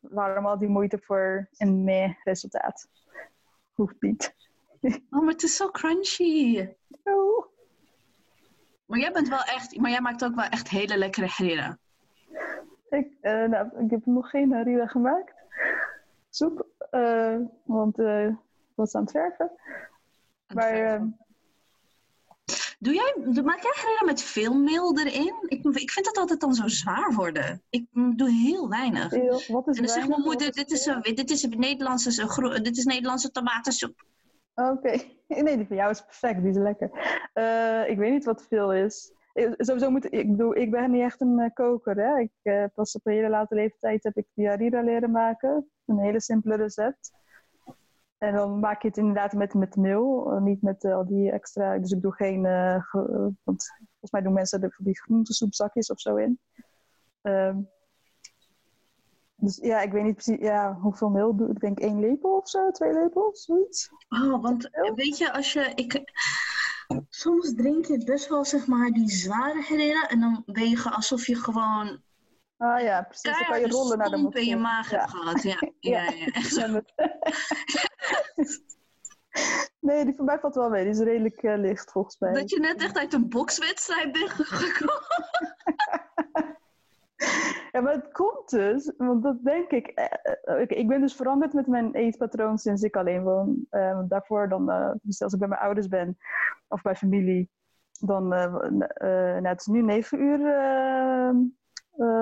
[0.00, 2.88] Waarom al die moeite voor een nee resultaat?
[3.74, 4.34] Hoeft niet.
[5.10, 6.68] Oh, maar het is zo crunchy.
[7.02, 7.44] Oh.
[8.86, 11.78] Maar jij bent wel echt, maar jij maakt ook wel echt hele lekkere harira.
[12.90, 15.34] Ik, eh, nou, ik heb nog geen harira gemaakt.
[16.30, 16.66] Soep.
[16.90, 18.36] eh, want eh, ik
[18.74, 19.50] was aan het verven.
[20.54, 21.06] Maar ehm,
[22.82, 25.34] Doe jij, maak jij harira met veel meel erin?
[25.46, 27.62] Ik, ik vind dat altijd dan zo zwaar worden.
[27.70, 29.10] Ik mm, doe heel weinig.
[29.48, 32.76] wat is En dan zegt mijn moeder, dit is, een, dit is een Nederlandse, dit
[32.76, 34.04] is Nederlandse tomatensoep.
[34.54, 34.98] Oké.
[35.42, 36.40] Nee, die van jou is perfect.
[36.40, 36.90] Die is lekker.
[37.32, 39.12] Eh, ik weet niet wat veel is.
[39.32, 41.96] Eh, Sowieso moet ik bedoel, ik ben niet echt een eh, koker.
[41.96, 42.18] Hè?
[42.18, 45.70] Ik, pas op een hele late leeftijd heb ik die harira leren maken.
[45.86, 47.10] Een hele simpele recept.
[48.20, 51.30] En dan maak je het inderdaad met, met meel, eh, niet met eh, al die
[51.30, 51.78] extra.
[51.78, 52.46] Dus ik doe geen.
[52.46, 52.84] eh,
[53.42, 56.40] want volgens mij doen mensen er die groentesoepzakjes of zo in.
[57.22, 57.58] Ehm,
[59.36, 61.54] dus ja, ik weet niet precies ja, hoeveel meel doe ik.
[61.54, 63.90] Ik denk één lepel of zo, twee lepels, zoiets.
[64.08, 66.02] Oh, want weet je, als je, ik,
[67.08, 71.26] soms drink je best wel, zeg maar, die zware harira en dan ben je alsof
[71.26, 72.02] je gewoon
[72.56, 73.22] Ah ja, precies.
[73.22, 74.98] Dan kan je rollen naar de in je maag Ja.
[74.98, 75.42] hebt gehad.
[75.52, 76.66] Ja, ja, ja, echt zo.
[79.90, 80.82] Nee, die van mij valt wel mee.
[80.82, 82.32] Die is redelijk eh, licht volgens mij.
[82.32, 85.02] Dat je net echt uit een bokswedstrijd bent gekomen.
[87.72, 89.86] Ja, maar het komt dus, want dat denk ik.
[89.86, 90.04] eh,
[90.42, 93.66] eh, ik, ik ben dus veranderd met mijn eetpatroon sinds ik alleen woon.
[94.08, 94.66] Daarvoor dan,
[95.02, 96.18] dus als ik bij mijn ouders ben
[96.68, 97.50] of bij familie,
[97.92, 100.40] dan, nou, het is nu negen uur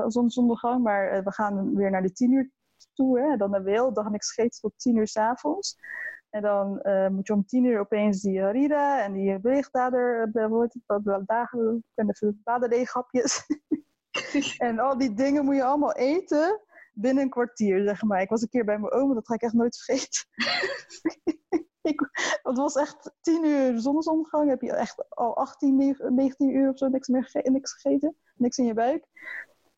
[0.06, 2.50] zonsondergang, maar we gaan weer naar de tien uur
[2.94, 3.20] toe.
[3.20, 3.36] Hè.
[3.36, 5.78] Dan de dag niks gegeten tot tien uur s'avonds.
[6.30, 11.26] En dan eh, moet je om tien uur opeens die harira en die wat- wat
[11.26, 11.84] dagen,
[12.44, 13.42] baderdeeghapjes.
[14.58, 16.60] En al die dingen moet je allemaal eten
[16.92, 18.20] binnen een kwartier, zeg maar.
[18.20, 20.26] Ik was een keer bij mijn oma, dat ga ik echt nooit vergeten.
[21.90, 22.10] ik,
[22.42, 24.48] het was echt tien uur zonsondergang.
[24.48, 28.16] Heb je echt al 18, 19 uur of zo niks, meer gege- niks gegeten.
[28.34, 29.06] Niks in je buik.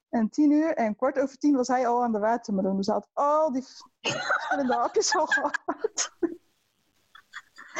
[0.09, 2.77] En tien uur en kwart over tien was hij al aan de watermeloen.
[2.77, 3.63] Dus hij had al die
[4.01, 6.17] verschillende hapjes al gehad.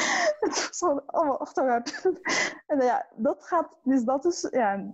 [0.39, 2.01] Het was gewoon allemaal achteruit.
[2.67, 4.91] En ja, dat gaat, dus dat is ja,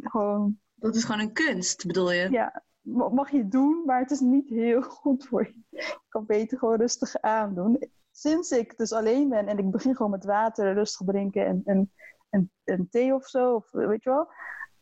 [0.00, 2.30] gewoon Dat is gewoon een kunst, bedoel je?
[2.30, 5.54] ja, ma- mag je doen, maar het is niet heel goed voor je.
[5.68, 7.90] Je kan beter gewoon rustig aandoen.
[8.10, 11.92] Sinds ik dus alleen ben en ik begin gewoon met water rustig drinken en, en,
[12.30, 14.28] en, en thee of zo, of weet je wel.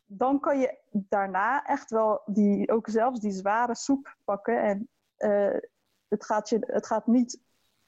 [0.06, 4.62] Dan kan je daarna echt wel die, ook zelfs die zware soep pakken.
[4.62, 5.60] En eh,
[6.08, 7.40] het, gaat je, het, gaat niet,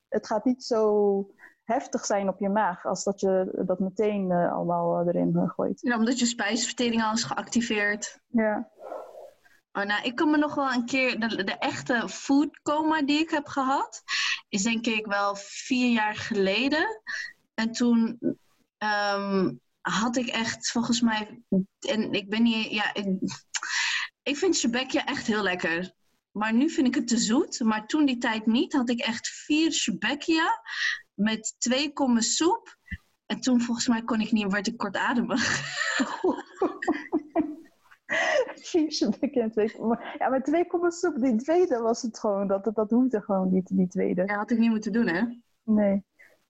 [0.09, 1.31] het gaat niet zo
[1.67, 5.51] heftig zijn op je maag als dat je dat meteen eh, allemaal eh, erin eh,
[5.51, 5.81] gooit.
[5.81, 8.21] Ja, omdat je spijsvertering al is geactiveerd.
[8.27, 8.71] Ja.
[9.73, 11.21] Oh, nou, ik kan me nog wel een keer.
[11.21, 14.03] De, de echte food coma die ik heb gehad,
[14.49, 17.03] is denk ik wel vier jaar geleden.
[17.55, 18.19] En toen
[18.79, 21.43] ehm, had ik echt volgens mij.
[21.81, 22.71] En ik ben niet.
[22.71, 23.07] Ja, ik,
[24.23, 25.95] ik vind Shebekja echt heel lekker.
[26.31, 27.61] Maar nu vind ik het te zoet.
[27.61, 30.61] Maar toen die tijd niet, had ik echt vier Shebekja
[31.17, 32.77] met twee kommen soep.
[33.27, 35.61] En toen volgens mij kon ik niet, werd ik kortademig.
[38.55, 40.15] Twee komma.
[40.19, 42.47] Ja, maar twee komma soep, die tweede was het gewoon.
[42.47, 44.23] Dat, dat, dat hoefde gewoon niet, die tweede.
[44.27, 45.23] Ja, had ik niet moeten doen, hè?
[45.63, 46.05] Nee.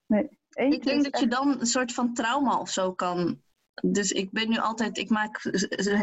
[0.06, 0.38] nee.
[0.50, 3.42] Ik denk dat je dan een soort van trauma of zo kan.
[3.82, 5.42] Dus ik ben nu altijd, ik maak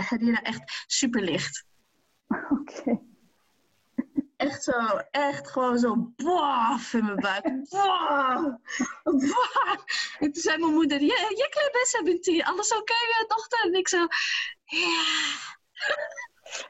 [0.10, 1.66] harira echt super licht.
[2.50, 3.02] Oké.
[4.48, 7.44] Echt zo, echt gewoon zo boaf in mijn buik.
[7.70, 8.56] Boaf.
[10.20, 13.66] En toen zei mijn moeder, je, je klein best bent hier, alles oké, okay, dochter?
[13.66, 13.98] En ik zo,
[14.64, 15.02] ja.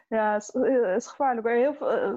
[0.08, 1.46] Ja, het is, eh, is gevaarlijk.
[1.48, 2.14] Maar heel veel, eh,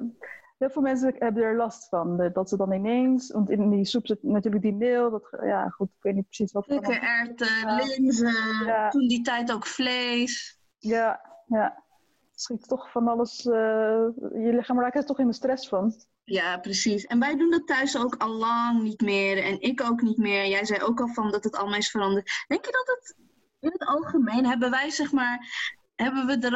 [0.57, 2.21] heel veel mensen hebben er last van.
[2.21, 5.09] eh, Dat ze dan ineens, want in die soep zit natuurlijk die meel.
[5.11, 6.65] Dat, ja, goed, ik weet niet precies wat.
[6.67, 8.89] Dikke erwten, linzen, Ja.
[8.89, 10.59] toen die tijd ook vlees.
[10.77, 11.85] Ja, ja.
[12.39, 13.45] Schiet toch van alles.
[13.45, 13.53] eh,
[14.33, 15.93] je lichaam raakt er toch in de stress van.
[16.23, 17.05] Ja, precies.
[17.05, 19.43] En wij doen dat thuis ook al lang niet meer.
[19.43, 20.47] En ik ook niet meer.
[20.47, 22.45] Jij zei ook al van dat het allemaal is veranderd.
[22.47, 23.15] Denk je dat het
[23.59, 25.39] in het algemeen hebben wij zeg maar.
[25.95, 26.49] Hebben we de,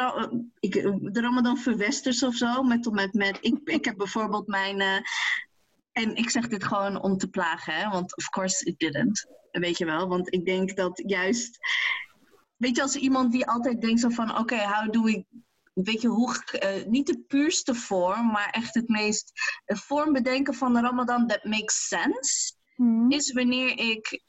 [0.59, 0.73] ik,
[1.13, 2.63] de Ramadan verwesters of zo?
[2.63, 4.79] Met, met, met, ik, ik heb bijvoorbeeld mijn.
[4.79, 4.97] eh,
[5.91, 7.89] en ik zeg dit gewoon om te plagen, hè?
[7.89, 9.25] want of course it didn't.
[9.51, 10.07] Weet je wel?
[10.07, 11.57] Want ik denk dat juist.
[12.57, 15.07] Weet je, als iemand die altijd denkt zo van: oké, how do
[15.73, 19.31] weet je, hoe, eh, niet de puurste vorm, maar echt het meest
[19.65, 23.11] een vorm bedenken van de Ramadan that makes sense, Mhm.
[23.11, 24.21] is wanneer ik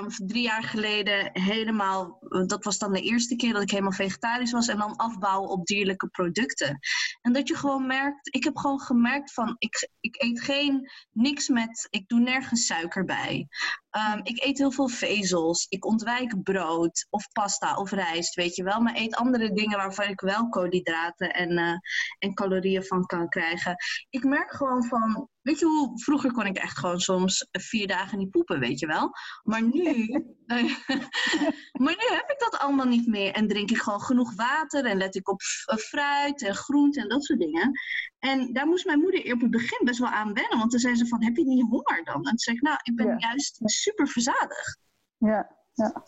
[0.00, 4.52] um, drie jaar geleden helemaal, dat was dan de eerste keer dat ik helemaal vegetarisch
[4.52, 6.78] was en dan afbouwen op dierlijke producten.
[7.22, 11.48] En dat je gewoon merkt, ik heb gewoon gemerkt van, ik, ik eet geen, niks
[11.48, 13.48] met, ik doe nergens suiker bij.
[13.90, 15.66] Um, ik eet heel veel vezels.
[15.68, 18.80] Ik ontwijk brood of pasta of rijst, weet je wel.
[18.80, 21.74] Maar eet andere dingen waarvan ik wel koolhydraten en, uh,
[22.18, 23.76] en calorieën van kan krijgen.
[24.10, 28.18] Ik merk gewoon van, weet je hoe, vroeger kon ik echt gewoon soms vier dagen
[28.18, 29.10] niet poepen, weet je wel.
[29.42, 30.08] Maar nu,
[31.82, 33.32] maar nu heb ik dat allemaal niet meer.
[33.32, 35.42] En drink ik gewoon genoeg water en let ik op
[35.78, 37.70] fruit en groente en dat soort dingen.
[38.18, 40.58] En daar moest mijn moeder op het begin best wel aan wennen.
[40.58, 42.14] Want dan zei ze van, heb je niet honger dan?
[42.14, 44.78] En toen zei ik, nou, ik ben juist super verzadigd.
[45.16, 46.02] Ja, ja.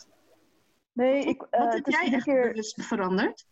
[0.92, 2.48] Nee, ik, Wat heb jij echt keer...
[2.48, 3.46] bewust veranderd?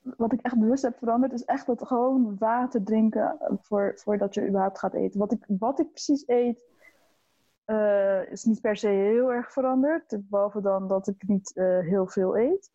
[0.00, 4.48] Wat ik echt bewust heb veranderd is echt dat gewoon water drinken voor, voordat je
[4.48, 5.18] überhaupt gaat eten.
[5.18, 6.64] Wat ik, wat ik precies eet
[7.66, 10.16] uh, is niet per se heel erg veranderd.
[10.28, 12.70] Behalve dan dat ik niet uh, heel veel eet.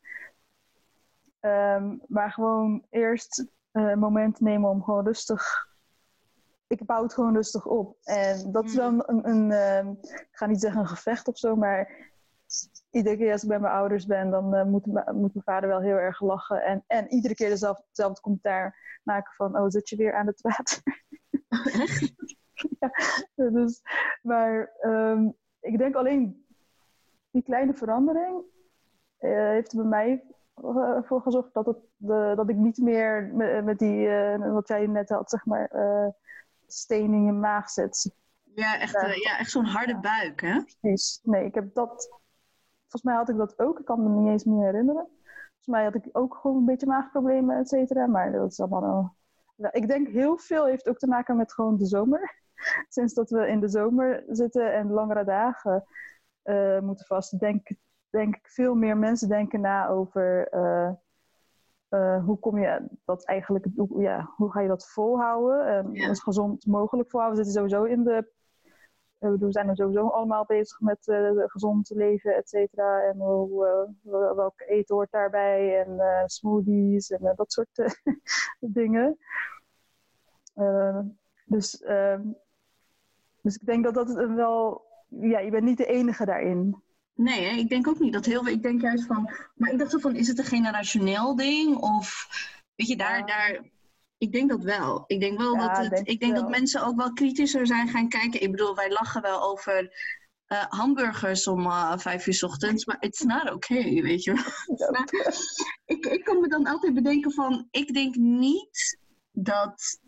[1.40, 5.70] Um, maar gewoon eerst uh, moment nemen om gewoon rustig.
[6.68, 7.98] Ik bouw het gewoon rustig op.
[8.04, 9.04] En dat is dan mm.
[9.06, 12.10] een, een uh, ik ga niet zeggen een gevecht of zo, maar
[12.92, 15.82] iedere keer als ik bij mijn ouders ben, dan uh, moet, moet, mijn vader wel
[15.82, 16.64] heel erg lachen.
[16.64, 20.82] En, en iedere keer dezelfde, commentaar maken van, oh, zit je weer aan het water?
[22.80, 22.92] ja,
[23.36, 23.82] dus,
[24.22, 26.46] maar um, ik denk alleen
[27.32, 28.44] die kleine verandering
[29.20, 30.24] uh, heeft bij mij
[30.62, 34.88] eh, gezorgd dat, het, de, dat ik niet meer met, met die, uh, wat jij
[34.88, 36.08] net had, zeg maar, uh,
[36.68, 38.12] steen in je maag zet.
[38.56, 39.08] Ja, echt, ja.
[39.08, 40.64] ja echt zo'n harde buik, hè?
[40.64, 41.20] Precies.
[41.24, 42.20] Nee, ik heb dat...
[42.80, 43.80] Volgens mij had ik dat ook.
[43.80, 45.08] Ik kan me niet eens meer herinneren.
[45.46, 48.08] Volgens mij had ik ook gewoon een beetje maagproblemen, et cetera.
[48.08, 48.82] Maar dat is allemaal...
[48.82, 49.16] wel.
[49.56, 52.36] Ja, ik denk heel veel heeft ook te maken met gewoon de zomer.
[52.90, 55.84] Sinds dat we in de zomer zitten en langere dagen
[56.44, 57.78] uh, moeten vast, denk ik
[58.12, 60.92] denk ik veel meer mensen denken na over uh,
[61.90, 65.74] uh, hoe kom je dat eigenlijk, hoe, ja, hoe ga je dat volhouden?
[65.74, 66.14] Um, ja.
[66.14, 67.40] Zo gezond mogelijk volhouden.
[67.40, 68.32] We zitten sowieso in de,
[69.18, 73.02] we zijn er sowieso allemaal bezig met uh, gezond leven, et cetera.
[73.02, 73.90] En hoe,
[74.36, 77.94] welke eten hoort daarbij en smoothies en dat soort
[78.60, 79.18] dingen.
[81.46, 82.22] dus, ehm,
[83.42, 86.84] dus ik denk dat dat wel, ja, je bent niet de enige daarin.
[87.16, 87.56] Nee, hè?
[87.56, 88.54] ik denk ook niet dat heel veel.
[88.54, 89.32] Ik denk juist van.
[89.56, 91.76] Maar ik dacht zo van: is het een generationeel ding?
[91.76, 92.28] Of
[92.76, 93.26] weet je, daar.
[93.26, 93.70] daar
[94.18, 95.04] ik denk dat wel.
[95.08, 98.10] Ik denk wel ja, dat het, ik denk dat mensen ook wel kritischer zijn gaan
[98.10, 98.42] kijken.
[98.42, 99.94] Ik bedoel, wij lachen wel over
[100.48, 104.44] uh, hamburgers om uh, vijf uur s ochtends, maar it's not okay, weet je wel.
[105.96, 109.00] ik, ik kan me dan altijd bedenken van, ik denk niet
[109.32, 110.00] dat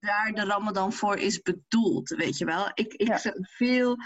[0.00, 2.70] daar de Ramadan voor is bedoeld, weet je wel.
[2.74, 3.34] Ik, ik ja.
[3.40, 3.96] veel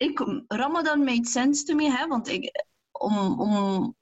[0.00, 3.94] ik, Ramadan made sense to me, hè, want ik, om, om,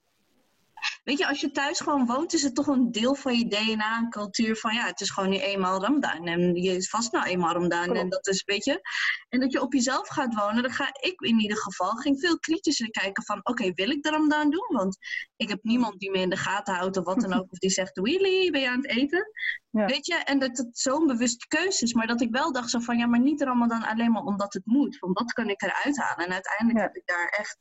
[1.05, 3.96] weet je, als je thuis gewoon woont, is het toch een deel van je DNA
[3.96, 7.27] en cultuur van, ja, het is gewoon nu eenmaal Ramadan en je is vast nou
[7.27, 8.81] eenmaal Ramadan en dat is, weet je,
[9.29, 12.38] en dat je op jezelf gaat wonen, dan ga ik in ieder geval, ging veel
[12.38, 14.66] kritischer kijken van, oké, wil ik de Ramadan doen?
[14.68, 14.98] Want
[15.37, 17.70] ik heb niemand die me in de gaten houdt of wat dan ook, of die
[17.70, 19.33] zegt, Willy, ben je aan het eten?
[19.70, 19.87] Ja.
[19.87, 21.92] Weet je, en dat het zo'n bewuste keuze is.
[21.92, 24.66] Maar dat ik wel dacht zo van, ja, maar niet Ramadan alleen maar omdat het
[24.66, 24.98] moet.
[24.98, 26.27] Want dat kan ik eruit halen.
[26.27, 26.85] En uiteindelijk ja.
[26.85, 27.59] heb ik daar echt,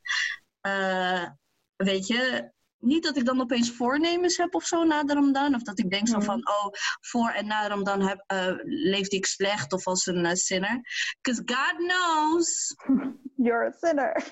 [0.61, 1.29] uh,
[1.75, 5.55] weet je, niet dat ik dan opeens voornemens heb of zo na de Ramadan.
[5.55, 6.67] Of dat ik denk zo van, oh,
[7.01, 10.81] voor en na Ramadan heb, uh, leefde ik slecht of als een uh, sinner.
[11.21, 12.75] Because God knows.
[13.45, 14.23] You're a sinner.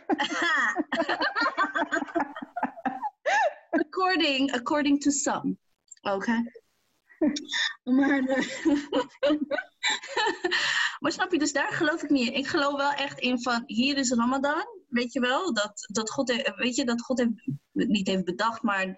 [3.85, 5.57] according, according to some.
[6.01, 6.51] Okay.
[7.83, 8.43] Maar, uh,
[10.99, 12.33] maar snap je, dus daar geloof ik niet in.
[12.33, 16.53] Ik geloof wel echt in van, hier is Ramadan, weet je wel, dat, dat God,
[16.55, 18.95] weet je, dat God heeft, niet heeft bedacht, maar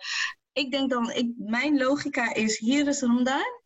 [0.51, 3.65] ik denk dan, ik, mijn logica is, hier is Ramadan.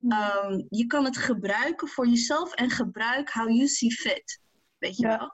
[0.00, 4.40] Um, je kan het gebruiken voor jezelf en gebruik how you see fit,
[4.78, 5.18] weet je ja.
[5.18, 5.32] wel.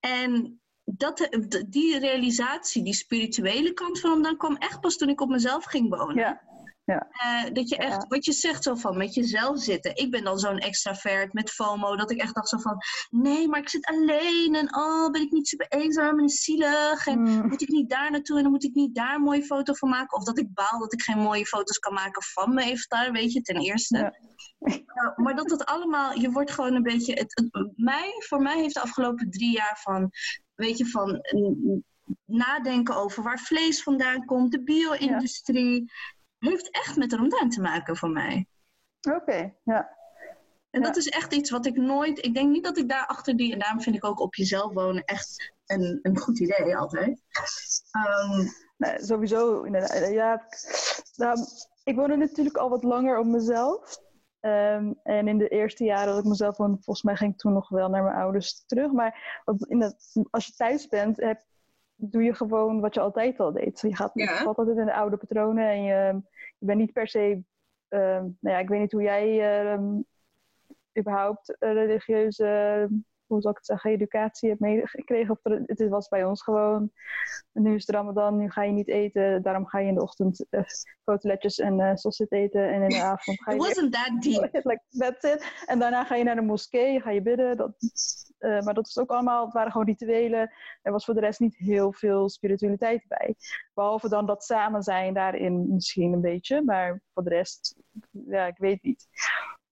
[0.00, 1.28] En dat,
[1.68, 5.96] die realisatie, die spirituele kant van Ramadan kwam echt pas toen ik op mezelf ging
[5.96, 6.16] wonen.
[6.16, 6.42] Ja.
[6.88, 7.08] Ja.
[7.24, 9.96] Uh, dat je echt, wat je zegt zo van met jezelf zitten.
[9.96, 12.78] Ik ben dan zo'n extravert met FOMO, dat ik echt dacht zo van,
[13.10, 17.20] nee, maar ik zit alleen en oh, ben ik niet super eenzaam en zielig en
[17.20, 17.48] mm.
[17.48, 19.88] moet ik niet daar naartoe en dan moet ik niet daar een mooie foto van
[19.88, 20.18] maken.
[20.18, 23.12] Of dat ik baal dat ik geen mooie foto's kan maken van me even daar,
[23.12, 23.98] weet je, ten eerste.
[23.98, 24.14] Ja.
[24.58, 28.58] Uh, maar dat het allemaal, je wordt gewoon een beetje, het, het, mij, voor mij
[28.60, 30.10] heeft de afgelopen drie jaar van,
[30.54, 31.20] weet je, van
[32.24, 35.92] nadenken over waar vlees vandaan komt, de bio-industrie
[36.38, 38.46] heeft echt met Ramadan te maken voor mij.
[39.00, 39.96] Oké, okay, ja.
[40.70, 42.24] En dat is echt iets wat ik nooit.
[42.24, 43.52] Ik denk niet dat ik daar achter die.
[43.52, 47.22] En daarom vind ik ook op jezelf wonen echt een, een goed idee altijd.
[48.28, 49.66] Um, nee, sowieso.
[50.10, 50.46] Ja,
[51.16, 51.38] nou,
[51.84, 53.98] ik woonde natuurlijk al wat langer op mezelf.
[54.40, 57.52] Um, en in de eerste jaren dat ik mezelf woonde, volgens mij ging ik toen
[57.52, 58.92] nog wel naar mijn ouders terug.
[58.92, 59.94] Maar in
[60.30, 61.42] als je thuis bent, heb,
[62.00, 63.80] doe je gewoon wat je altijd al deed.
[63.80, 64.42] Je gaat ja.
[64.44, 66.20] altijd in de oude patronen en je,
[66.58, 67.42] je bent niet per se.
[67.88, 70.04] Um, nou ja, ik weet niet hoe jij um,
[70.98, 72.88] überhaupt religieuze
[73.28, 75.30] hoe zal ik het zeggen, educatie heb meegekregen.
[75.30, 76.90] Of het was bij ons gewoon,
[77.52, 79.42] nu is het Ramadan, nu ga je niet eten.
[79.42, 80.60] Daarom ga je in de ochtend uh,
[81.56, 82.68] en uh, sausage eten.
[82.68, 83.56] En in de avond ga je...
[83.56, 84.64] It wasn't that deep.
[84.64, 85.62] like, that's it.
[85.66, 87.56] En daarna ga je naar de moskee, ga je bidden.
[87.56, 87.72] Dat,
[88.38, 90.52] uh, maar dat was ook allemaal, het waren gewoon rituelen.
[90.82, 93.34] Er was voor de rest niet heel veel spiritualiteit bij.
[93.74, 96.62] Behalve dan dat samen zijn daarin misschien een beetje.
[96.62, 97.76] Maar voor de rest,
[98.10, 99.06] ja, ik weet niet.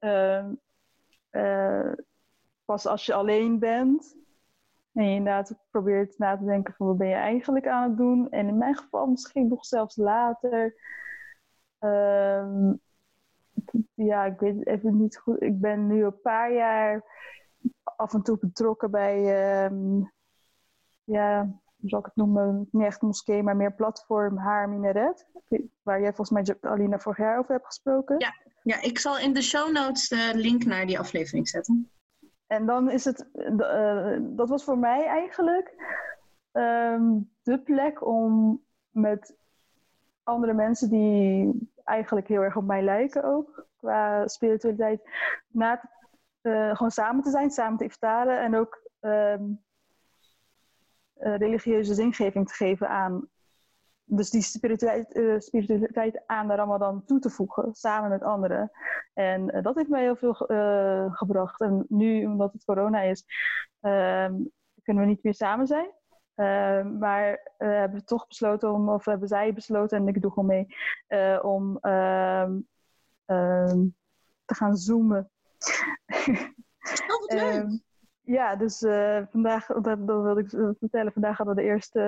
[0.00, 1.92] Uh,
[2.66, 4.16] pas als je alleen bent
[4.96, 8.30] en je inderdaad probeert na te denken van wat ben je eigenlijk aan het doen.
[8.30, 10.74] En in mijn geval misschien nog zelfs later.
[11.80, 12.80] Um,
[13.94, 15.42] ja, ik weet even niet goed.
[15.42, 17.04] Ik ben nu een paar jaar
[17.96, 20.12] af en toe betrokken bij, um,
[21.04, 21.42] ja,
[21.76, 22.68] hoe zal ik het noemen?
[22.70, 25.26] Niet echt moskee, maar meer platform Haar Minaret.
[25.82, 28.18] Waar jij volgens mij Alina vorig jaar over hebt gesproken.
[28.18, 31.90] Ja, ja, ik zal in de show notes de link naar die aflevering zetten.
[32.46, 35.74] En dan is het, uh, dat was voor mij eigenlijk
[36.52, 39.36] um, de plek om met
[40.22, 45.08] andere mensen die eigenlijk heel erg op mij lijken ook, qua spiritualiteit,
[46.42, 49.34] uh, gewoon samen te zijn, samen te iftaren en ook uh,
[51.14, 53.28] religieuze zingeving te geven aan
[54.06, 58.70] dus die spiritualiteit, uh, spiritualiteit aan de Ramadan toe te voegen, samen met anderen.
[59.14, 61.60] En uh, dat heeft mij heel veel uh, gebracht.
[61.60, 63.24] En nu, omdat het corona is,
[63.80, 64.34] ehm,
[64.82, 65.90] kunnen we niet meer samen zijn.
[66.34, 70.46] Ehm, maar hebben we toch besloten om, of hebben zij besloten, en ik doe gewoon
[70.46, 72.58] mee, om ehm,
[74.44, 75.30] te gaan zoomen.
[77.26, 77.70] Oh,
[78.20, 78.78] ja, dus
[79.30, 82.00] vandaag, dat, dat wilde ik vertellen, vandaag hadden we de eerste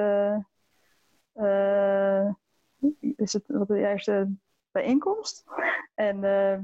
[3.16, 4.30] is het wat de eerste
[4.70, 5.44] bijeenkomst.
[5.94, 6.58] En uh,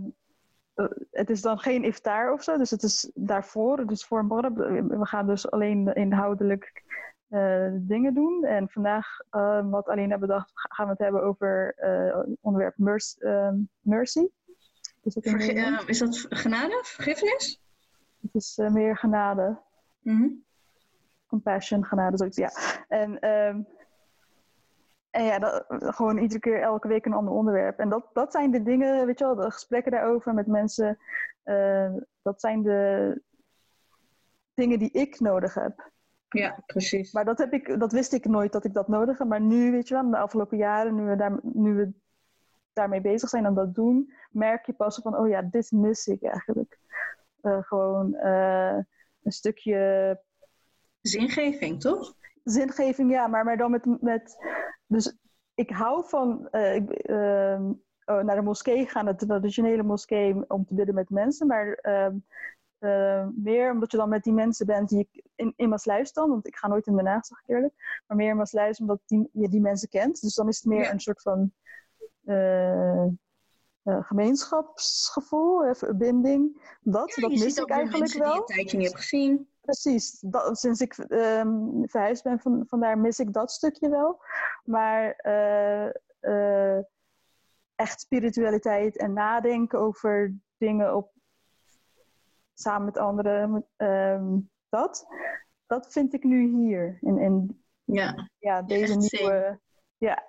[1.11, 4.89] het is dan geen iftar of zo, dus het is daarvoor, dus voor morgen.
[4.99, 6.83] We gaan dus alleen inhoudelijk
[7.29, 8.45] uh, dingen doen.
[8.45, 9.19] En vandaag,
[9.71, 11.75] wat Alina bedacht, gaan we het hebben over
[12.41, 13.19] onderwerp mercy.
[13.81, 14.27] mercy.
[15.03, 17.61] Is dat, Verge is dat genade, vergiffenis?
[18.21, 19.59] Het is meer genade.
[20.01, 20.45] Mm -hmm.
[21.27, 22.51] Compassion, genade, zoiets, ja.
[22.89, 23.61] En ehm,
[25.15, 27.79] en ja, dat, gewoon iedere keer, elke week een ander onderwerp.
[27.79, 30.99] En dat, dat zijn de dingen, weet je wel, de gesprekken daarover met mensen.
[31.45, 33.21] Uh, dat zijn de
[34.55, 35.91] dingen die ik nodig heb.
[36.29, 37.13] Ja, precies.
[37.13, 39.29] Maar dat, heb ik, dat wist ik nooit dat ik dat nodig heb.
[39.29, 41.93] Maar nu, weet je wel, de afgelopen jaren, nu we, daar, nu we
[42.73, 46.23] daarmee bezig zijn en dat doen, merk je pas van, oh ja, dit mis ik
[46.23, 46.79] eigenlijk.
[47.43, 48.77] Uh, gewoon uh,
[49.23, 50.21] een stukje...
[51.01, 52.15] Zingeving, toch?
[52.45, 54.37] Zingeving, ja, maar, maar dan met, met
[54.87, 55.17] dus
[55.55, 57.61] ik hou van uh, ik, uh,
[58.05, 61.47] oh, naar de moskee gaan, de traditionele moskee, om te bidden met mensen.
[61.47, 66.13] Maar uh, meer omdat je dan met die mensen bent die ik in, in Maasluis
[66.13, 68.03] dan, want ik ga nooit in Den Haag, zeg ik eerlijk.
[68.07, 70.21] Maar meer in Maasluis omdat die, je die mensen kent.
[70.21, 71.53] Dus dan is het meer een soort van
[72.25, 73.07] uh,
[73.83, 76.63] gemeenschapsgevoel, verbinding.
[76.81, 78.25] Dat, dat mis ik eigenlijk wel.
[78.27, 79.49] Die je een tijdje niet hebt gezien.
[79.65, 84.23] Precies, dat, sinds ik um, verhuisd ben, van, vandaar mis ik dat stukje wel.
[84.65, 86.79] Maar uh, uh,
[87.75, 91.13] echt spiritualiteit en nadenken over dingen op,
[92.55, 95.07] samen met anderen, um, dat,
[95.67, 96.99] dat vind ik nu hier.
[97.01, 98.31] In, in ja.
[98.39, 99.61] Ja, deze nieuwe.
[99.97, 100.23] Ja.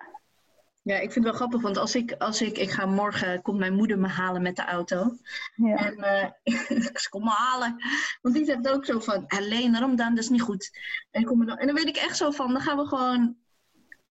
[0.86, 3.58] Ja, ik vind het wel grappig, want als ik, als ik, ik ga morgen, komt
[3.58, 5.16] mijn moeder me halen met de auto.
[5.54, 5.76] Ja.
[5.76, 6.54] En uh,
[7.02, 7.76] ze komt me halen.
[8.22, 10.70] Want die zegt ook zo van, alleen Ramadan, dat is niet goed.
[11.10, 13.36] En, kom dan, en dan weet ik echt zo van, dan gaan we gewoon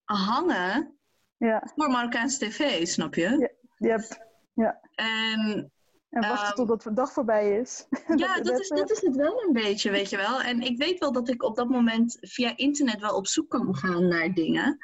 [0.04, 0.98] hangen
[1.38, 1.72] ja.
[1.76, 3.30] voor Marokkaanse tv, snap je?
[3.78, 3.88] Ja.
[3.88, 4.30] Yep.
[4.54, 4.80] ja.
[4.96, 5.72] En
[6.10, 7.86] en wachten um, totdat de dag voorbij is.
[8.16, 10.42] Ja, dat is, dat is het wel een beetje, weet je wel.
[10.42, 13.76] En ik weet wel dat ik op dat moment via internet wel op zoek kan
[13.76, 14.78] gaan naar dingen.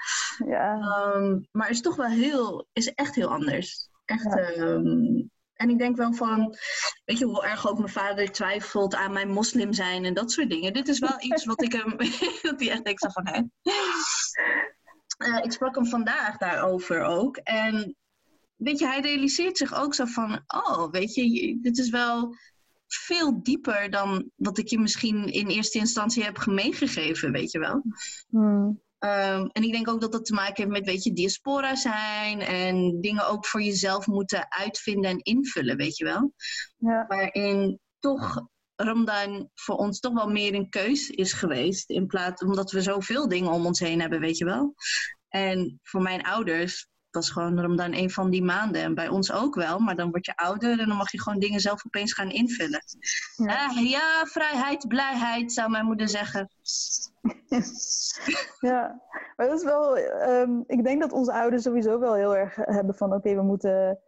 [0.46, 0.74] Ja.
[1.16, 3.90] Um, maar het is toch wel heel, is echt heel anders.
[4.06, 4.24] Echt.
[4.24, 4.50] Ja.
[4.58, 6.56] Um, en ik denk wel van,
[7.06, 10.50] weet je hoe erg ook mijn vader twijfelt aan mijn moslim zijn en dat soort
[10.50, 10.74] dingen.
[10.74, 11.90] Dit is wel iets wat ik hem,
[12.42, 13.42] dat hij echt denkt van, hè.
[15.28, 17.38] Uh, ik sprak hem vandaag daarover ook.
[17.38, 17.96] En
[18.64, 22.36] weet je, hij realiseert zich ook zo van, oh, weet je, dit is wel
[22.88, 27.84] veel dieper dan wat ik je misschien in eerste instantie heb meegegeven, weet je wel.
[28.30, 28.82] Hmm.
[28.98, 32.40] Ehm, en ik denk ook dat dat te maken heeft met, weet je, diaspora zijn
[32.40, 36.34] en dingen ook voor jezelf moeten uitvinden en invullen, weet je wel.
[36.78, 37.06] Ja.
[37.08, 42.72] Waarin toch Ramadan voor ons toch wel meer een keus is geweest, in plaats omdat
[42.72, 44.74] we zoveel dingen om ons heen hebben, weet je wel.
[45.28, 48.82] En voor mijn ouders was gewoon Ramadan een van die maanden.
[48.82, 51.40] En bij ons ook wel, maar dan word je ouder en dan mag je gewoon
[51.40, 52.84] dingen zelf opeens gaan invullen.
[53.36, 53.66] Ja.
[53.66, 56.50] Ah, ja, vrijheid, blijheid, zou mijn moeder zeggen.
[58.60, 59.02] ja,
[59.36, 59.98] maar dat is wel.
[59.98, 64.00] ehm, ik denk dat onze ouders sowieso wel heel erg hebben van: oké, we moeten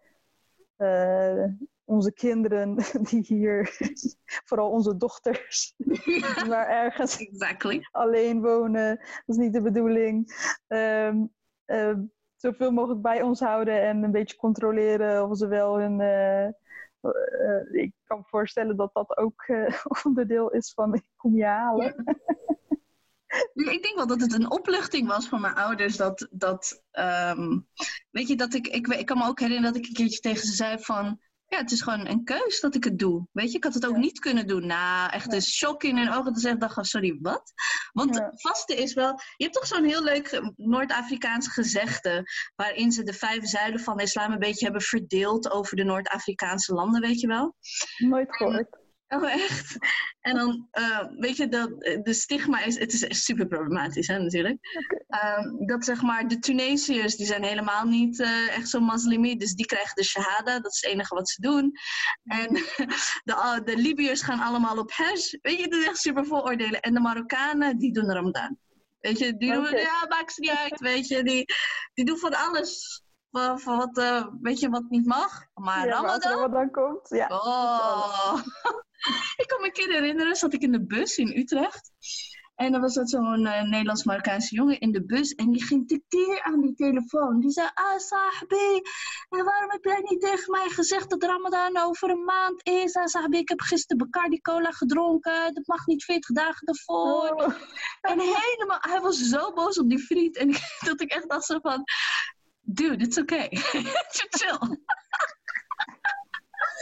[0.76, 1.44] eh,
[1.86, 2.76] onze kinderen,
[3.10, 3.78] die hier,
[4.48, 7.88] vooral onze dochters, die maar ergens Exactly.
[7.92, 10.34] alleen wonen, dat is niet de bedoeling.
[10.68, 11.26] Ehm,
[12.44, 16.00] zoveel mogelijk bij ons houden en een beetje controleren of ze wel hun.
[16.00, 16.52] eh, eh,
[17.72, 22.04] ik kan me voorstellen dat dat ook eh, onderdeel is van ik kom je halen.
[23.54, 25.98] Ik denk wel dat het een opluchting was voor mijn ouders.
[25.98, 27.60] Dat, dat ehm,
[28.10, 30.48] weet je, dat ik, ik, ik kan me ook herinneren dat ik een keertje tegen
[30.48, 31.20] ze zei van...
[31.54, 33.28] Ja, het is gewoon een keus dat ik het doe.
[33.32, 34.00] Weet je, ik had het ook Ja.
[34.00, 34.66] niet kunnen doen.
[34.66, 36.34] Nou, echt een shock in hun ogen.
[36.34, 37.54] te zeggen, dacht sorry, wat?
[37.92, 38.32] Want Ja.
[38.36, 39.20] vaste is wel...
[39.38, 42.24] Je hebt toch zo'n heel leuk eh, Noord-Afrikaans gezegde...
[42.56, 45.52] waarin ze de vijf zuilen van de islam een beetje hebben verdeeld...
[45.52, 47.56] over de Noord-Afrikaanse landen, weet je wel?
[47.98, 48.82] Nooit gehoord.
[49.16, 49.78] Oh, echt?
[50.22, 51.70] En dan, eh, weet je, dat,
[52.04, 54.58] de stigma is, het is echt super problematisch, hè, natuurlijk.
[55.08, 59.54] Ehm, dat zeg maar, de Tunesiërs, die zijn helemaal niet eh, echt zo moslimi, dus
[59.54, 61.72] die krijgen de shahada, dat is het enige wat ze doen.
[62.24, 62.54] En
[63.24, 66.80] de, ah, de Libiërs gaan allemaal op hajj, weet je, dat is echt super vooroordelen.
[66.80, 68.58] En de Marokkanen, die doen Ramadan.
[69.00, 71.46] Weet je, die doen, ja, maakt ze niet uit, weet je, die,
[71.94, 73.02] die doen van alles.
[73.32, 75.46] Van, wat, eh, weet je, wat niet mag.
[75.54, 77.28] Maar ja, maar als Ramadan, komt, ja.
[77.28, 78.42] Oh.
[79.42, 81.92] ik kan me een keer herinneren, zat ik in de bus in Utrecht.
[82.56, 85.34] En er was dat zo'n eh, Nederlands-Marokkaanse jongen in de bus.
[85.34, 87.40] En die ging tekeer aan die telefoon.
[87.40, 88.82] Die zei, ah sahbi,
[89.30, 92.96] en waarom heb jij niet tegen mij gezegd dat Ramadan over een maand is?
[92.96, 95.54] Ah sahbi, ik heb gisteren Bacardi Cola gedronken.
[95.54, 97.30] Dat mag niet 40 dagen ervoor.
[97.30, 97.54] Oh,
[98.02, 100.38] En helemaal, hij was zo boos op die vriend.
[100.38, 100.52] En
[100.90, 101.84] dat ik echt dacht zo van,
[102.62, 103.48] dude, it's okay.
[104.30, 104.78] Chill.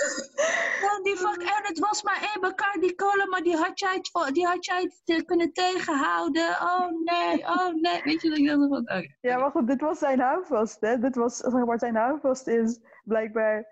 [1.03, 4.45] Die fuck, en het was maar één Bacardi Cola, maar die had jij, het, die
[4.45, 6.49] had jij het eh, kunnen tegenhouden.
[6.49, 8.01] Oh nee, oh nee.
[8.03, 9.07] Weet je dat ik dacht van, oké.
[9.21, 10.81] ja, maar goed, dit was zijn houvast.
[10.81, 10.99] Hè?
[10.99, 13.65] Dit was, zeg maar, zijn houvast is blijkbaar...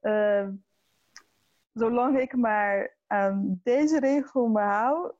[0.00, 0.52] ehm,
[1.72, 5.12] zolang ik maar aan deze regel me hou...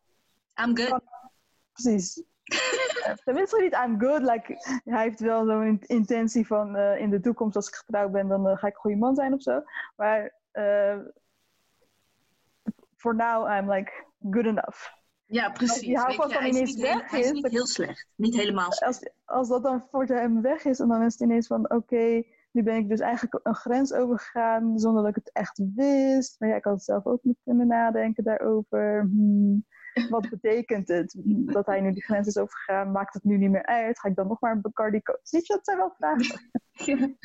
[0.65, 1.03] I'm good.
[1.73, 2.23] Precies.
[3.05, 4.21] Eh, Tenminste niet I'm good.
[4.23, 4.55] Like,
[4.85, 6.77] hij heeft wel zo'n in- intentie van...
[6.77, 9.15] eh, in de toekomst, als ik getrouwd ben, dan eh, ga ik een goede man
[9.15, 9.63] zijn of zo.
[9.97, 10.43] Maar...
[10.55, 10.99] eh
[12.97, 13.93] for now, I'm like
[14.31, 14.79] good enough.
[15.27, 15.81] Ja, precies.
[15.81, 18.07] die houvast dan ineens niet heel- weg Hij is is, niet heel slecht.
[18.15, 18.93] Niet helemaal slecht.
[19.03, 22.23] als, als dat dan voor hem weg is en dan is het ineens van oké,
[22.51, 26.41] nu ben ik dus eigenlijk een grens overgegaan zonder dat ik het echt wist.
[26.41, 29.01] Maar ja, ik had het zelf ook moeten kunnen nadenken daarover.
[29.01, 29.65] Hmm,
[30.11, 32.93] wat betekent het dat hij nu die grens is overgegaan?
[32.93, 33.99] Maakt het nu niet meer uit?
[34.01, 35.23] Ga ik dan nog maar een Bacardi kopen?
[35.31, 36.51] Weet je, dat zijn wel vragen.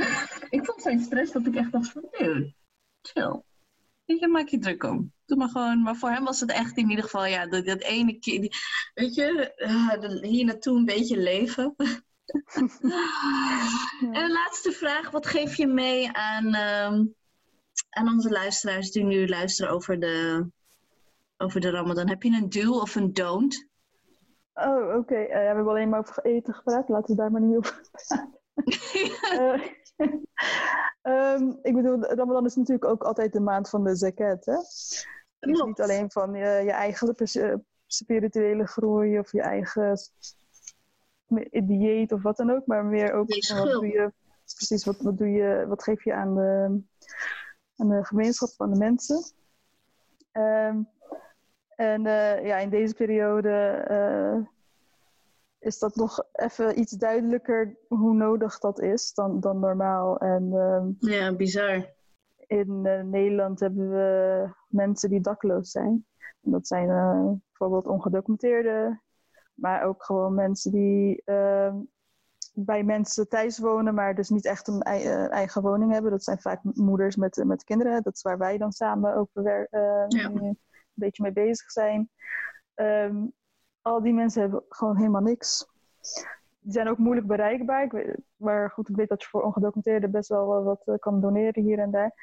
[0.57, 2.53] ik vond zijn stress dat ik echt dacht van, dude,
[3.01, 3.41] chill.
[4.05, 5.13] Weet je, maak je druk om.
[5.25, 5.81] Doe maar gewoon.
[5.81, 8.53] Maar voor hem was het echt in ieder geval, ja, dat, dat ene keer, die-
[8.93, 11.75] weet je, eh, hier naartoe een beetje leven.
[13.99, 17.05] En de laatste vraag, wat geef je mee aan, ehm,
[17.89, 20.45] aan onze luisteraars die nu luisteren over de,
[21.37, 22.07] over de Ramadan?
[22.09, 23.67] Heb je een do of een don't?
[24.53, 25.15] Oh, oké.
[25.15, 26.89] Eh, we hebben alleen maar over eten gepraat.
[26.89, 28.37] Laten we daar maar niet over praten.
[29.39, 29.61] Eh,
[31.01, 34.55] ehm, ik bedoel, Ramadan is natuurlijk ook altijd de maand van de zakat, hè?
[34.55, 35.07] Dus
[35.39, 35.67] Klopt.
[35.67, 39.97] niet alleen van je, je eigen eh, spirituele groei of je eigen
[41.63, 44.11] dieet of wat dan ook, maar meer ook van wat doe je,
[44.55, 46.81] precies, wat, wat, doe je, wat geef je aan de,
[47.75, 49.33] aan de gemeenschap, aan de mensen.
[50.31, 50.81] Ehm,
[51.75, 53.49] en eh, ja, in deze periode
[53.87, 54.37] eh,
[55.59, 60.17] is dat nog even iets duidelijker hoe nodig dat is dan, dan normaal.
[60.17, 61.89] En ehm, Ja, bizar.
[62.47, 66.05] in eh, Nederland hebben we mensen die dakloos zijn.
[66.43, 69.01] En dat zijn eh, bijvoorbeeld ongedocumenteerden,
[69.53, 71.73] maar ook gewoon mensen die eh,
[72.53, 76.11] bij mensen thuis wonen, maar dus niet echt een eh, eigen woning hebben.
[76.11, 78.03] Dat zijn vaak moeders met, met kinderen.
[78.03, 80.29] Dat is waar wij dan samen ook wer- eh, Ja.
[80.29, 80.59] een
[80.93, 82.09] beetje mee bezig zijn.
[82.73, 83.25] Ehm,
[83.81, 85.67] al die mensen hebben gewoon helemaal niks.
[86.59, 87.83] Die zijn ook moeilijk bereikbaar.
[87.83, 91.21] Ik weet, maar goed, ik weet dat je voor ongedocumenteerden best wel wat eh, kan
[91.21, 92.13] doneren hier en daar.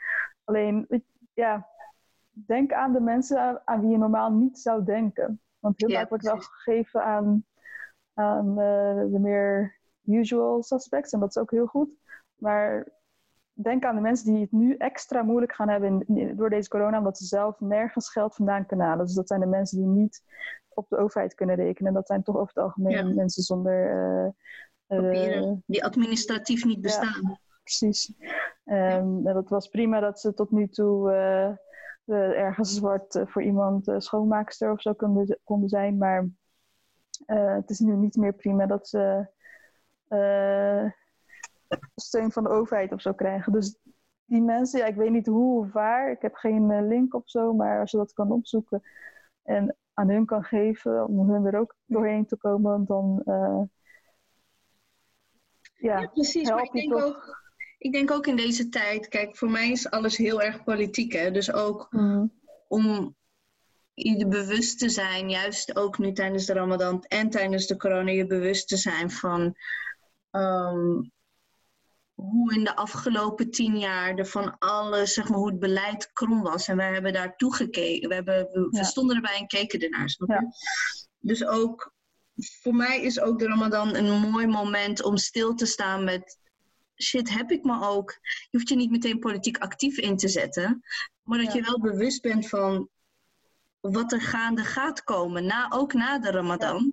[0.44, 1.68] Alleen, ja,
[2.30, 5.40] denk aan de mensen aan, aan wie je normaal niet zou denken.
[5.58, 7.44] Want heel Ja, vaak wordt wel gegeven aan,
[8.14, 11.12] aan eh, de meer usual suspects.
[11.12, 11.90] En dat is ook heel goed.
[12.36, 12.88] Maar
[13.52, 16.68] denk aan de mensen die het nu extra moeilijk gaan hebben in- in- door deze
[16.68, 16.98] corona.
[16.98, 19.06] Omdat ze zelf nergens geld vandaan kunnen halen.
[19.06, 20.22] Dus dat zijn de mensen die niet
[20.76, 21.92] op de overheid kunnen rekenen.
[21.92, 23.14] Dat zijn toch over het algemeen Ja.
[23.14, 23.90] mensen zonder...
[23.90, 24.26] eh,
[24.86, 27.38] eh, Papieren die administratief niet bestaan.
[27.62, 28.12] precies.
[28.64, 33.92] Ehm, en dat was prima dat ze tot nu toe eh, ergens zwart voor iemand
[33.98, 35.98] schoonmaakster of zo konden, konden zijn.
[35.98, 36.28] Maar
[37.26, 39.26] het is nu niet meer prima dat ze
[41.94, 43.52] steun van de overheid of zo krijgen.
[43.52, 43.78] Dus
[44.24, 46.10] die mensen, ja, ik weet niet hoe of waar.
[46.10, 48.82] Ik heb geen link of zo, maar als je dat kan opzoeken
[49.42, 53.62] en aan hun kan geven om hun er ook doorheen te komen, dan eh,
[55.74, 56.48] ja, Ja, precies.
[56.48, 57.04] Maar help ik denk, toch.
[57.04, 57.42] ook,
[57.78, 61.12] ik denk ook in deze tijd, kijk, voor mij is alles heel erg politiek.
[61.12, 61.30] Hè?
[61.30, 62.32] Dus ook Mm,
[62.68, 63.16] om
[63.94, 68.26] je bewust te zijn, juist ook nu tijdens de Ramadan en tijdens de corona, je
[68.26, 69.54] bewust te zijn van
[70.30, 71.00] ehm,
[72.16, 76.42] hoe in de afgelopen tien jaar er van alles, zeg maar, hoe het beleid krom
[76.42, 76.68] was.
[76.68, 78.08] En wij hebben daar toegekeken.
[78.08, 78.82] We, hebben, we, we Ja.
[78.82, 80.08] stonden erbij en keken ernaar.
[80.08, 80.34] Snap je?
[80.34, 80.50] Ja.
[81.18, 81.92] Dus ook,
[82.62, 86.38] voor mij is ook de Ramadan een mooi moment om stil te staan met.
[87.02, 88.10] Shit, heb ik me ook.
[88.22, 90.84] Je hoeft je niet meteen politiek actief in te zetten.
[91.22, 91.54] Maar dat Ja.
[91.54, 92.88] je wel bewust bent van
[93.80, 95.44] wat er gaande gaat komen.
[95.46, 96.92] Na, ook na de Ramadan.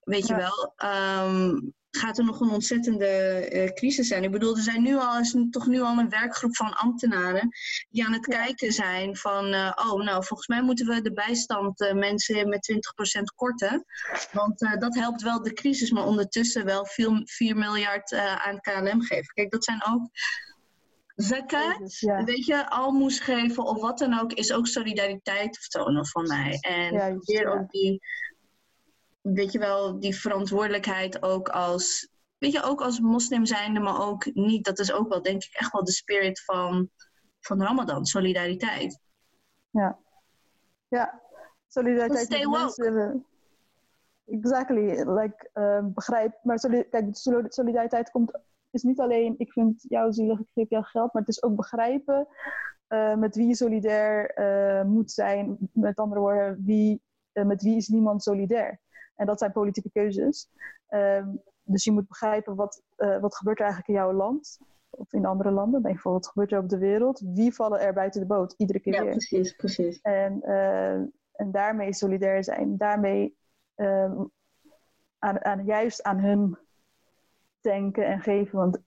[0.00, 0.72] Weet je wel.
[0.76, 1.60] ehm,
[1.90, 4.24] gaat er nog een ontzettende eh, crisis zijn.
[4.24, 7.48] Ik bedoel, er zijn nu al, is toch nu al een werkgroep van ambtenaren
[7.90, 8.36] die aan het Ja.
[8.36, 12.62] kijken zijn van, eh, oh, nou, volgens mij moeten we de bijstand eh, mensen met
[12.62, 13.84] 20% korten.
[14.32, 19.34] Want dat helpt wel de crisis, maar ondertussen wel veel, 4 miljard aan KLM geven.
[19.34, 20.08] Kijk, dat zijn ook
[21.14, 21.98] zakat.
[21.98, 22.24] Ja.
[22.24, 26.58] Weet je, almoes geven of wat dan ook, is ook solidariteit vertonen van mij.
[26.60, 27.50] En Juist, probeer ja.
[27.50, 28.00] ook die,
[29.34, 34.34] weet je wel, die verantwoordelijkheid ook als, weet je, ook als moslim zijnde, maar ook
[34.34, 34.64] niet.
[34.64, 36.90] Dat is ook wel, denk ik, echt wel de spirit van,
[37.40, 39.00] van Ramadan, solidariteit.
[40.88, 41.20] Ja,
[41.66, 42.90] solidariteit Stay met woke.
[42.90, 43.26] mensen.
[44.26, 46.38] Exactly, like, ehm, begrijp.
[46.42, 46.58] Maar
[46.90, 47.16] kijk,
[47.48, 48.38] solidariteit komt,
[48.70, 51.56] is niet alleen ik vind jou zielig, ik geef jou geld, maar het is ook
[51.56, 52.28] begrijpen
[52.86, 55.56] eh, met wie je solidair eh, moet zijn.
[55.72, 57.02] Met andere woorden, wie,
[57.32, 58.80] eh, met wie is niemand solidair?
[59.18, 60.48] En dat zijn politieke keuzes.
[60.88, 61.28] Ehm,
[61.62, 64.58] dus je moet begrijpen wat, eh, wat gebeurt er eigenlijk in jouw land
[64.90, 65.82] of in andere landen.
[65.82, 67.20] Denk van wat gebeurt er op de wereld?
[67.24, 69.10] Wie vallen er buiten de boot iedere keer Ja, weer?
[69.10, 70.00] precies, precies.
[70.00, 70.92] En, eh,
[71.32, 72.76] en daarmee solidair zijn.
[72.76, 73.36] Daarmee
[73.74, 74.24] ehm,
[75.18, 76.58] aan, aan, juist aan hun
[77.60, 78.58] denken en geven.
[78.58, 78.78] Want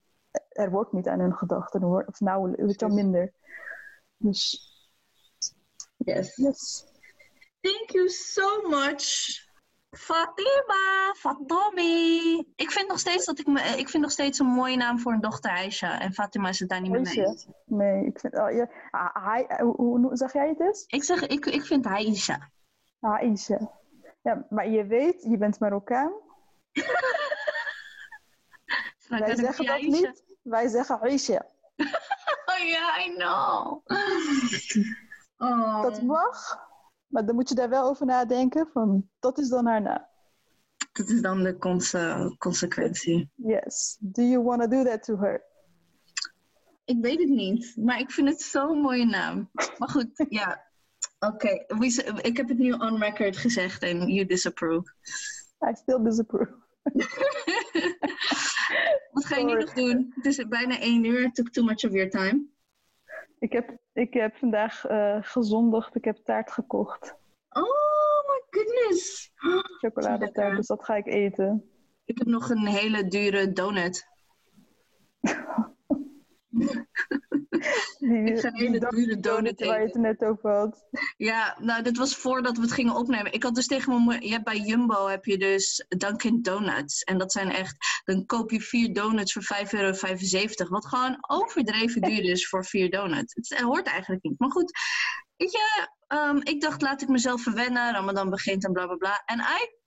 [0.49, 1.77] er wordt niet aan hun gedacht.
[1.77, 3.33] Wordt, of nauwelijks, wel, minder.
[4.17, 4.69] Dus,
[5.97, 6.35] Yes.
[6.35, 6.85] yes.
[7.61, 9.49] Thank you so much.
[9.97, 12.37] Fatima, Fatomi.
[12.55, 15.13] Ik vind nog steeds dat ik me, ik vind nog steeds een mooie naam voor
[15.13, 15.99] een dochter Aisha.
[15.99, 17.47] En Fatima is het daar niet mee eens.
[17.65, 18.37] Nee, ik vind...
[18.37, 20.83] Oh, ja, ah, hij, hoe, hoe, hoe zeg jij het eens?
[20.87, 22.49] Ik zeg, ik, ik vind Aisha.
[22.99, 23.71] Aisha.
[24.21, 26.11] Ja, maar je weet, je bent Marokkaan.
[29.07, 29.87] Wij zeggen dat Aisha?
[29.87, 30.23] niet.
[30.41, 31.45] Wij zeggen Aisha.
[32.45, 33.81] Oh ja, I know.
[35.37, 35.81] Oh.
[35.81, 36.69] Dat mag.
[37.11, 38.69] Maar dan moet je daar wel over nadenken.
[38.73, 40.05] Van, dat is dan haar naam.
[40.91, 43.31] Dat is dan de conse- consequentie.
[43.35, 43.97] Yes.
[43.99, 45.43] Do you want to do that to her?
[46.85, 49.49] Ik weet het niet, maar ik vind het zo'n mooie naam.
[49.77, 50.69] Maar goed, ja.
[51.19, 51.65] Oké,
[52.21, 54.93] ik heb het nu on record gezegd en you disapprove.
[55.69, 56.53] I still disapprove.
[59.11, 60.11] Wat ga je nu nog doen?
[60.15, 61.23] Het is bijna één uur.
[61.23, 62.45] It took too much of your time.
[63.39, 65.95] Ik heb, ik heb vandaag eh gezondigd.
[65.95, 67.15] Ik heb taart gekocht.
[67.49, 69.31] Oh my goodness.
[69.79, 71.69] Chocoladetaart, dus dat ga ik eten.
[72.05, 74.07] Ik heb nog een hele dure donut.
[77.99, 80.01] Die, Ik ga een hele dure donut donut waar je het eten.
[80.01, 80.87] net over had.
[81.17, 83.33] Ja, nou, dit was voordat we het gingen opnemen.
[83.33, 84.43] Ik had dus tegen mijn moeder...
[84.43, 87.03] Bij Jumbo heb je dus Dunkin' Donuts.
[87.03, 87.90] En dat zijn echt...
[88.11, 90.69] Dan koop je vier donuts voor 5,75 euro.
[90.69, 93.33] Wat gewoon overdreven duur is voor vier donuts.
[93.33, 94.39] Het, het hoort eigenlijk niet.
[94.39, 94.71] Maar goed,
[95.35, 95.87] je...
[96.07, 97.93] ehm, ik dacht, laat ik mezelf verwennen.
[97.93, 99.21] Ramadan begint en bla bla bla.
[99.25, 99.79] En I...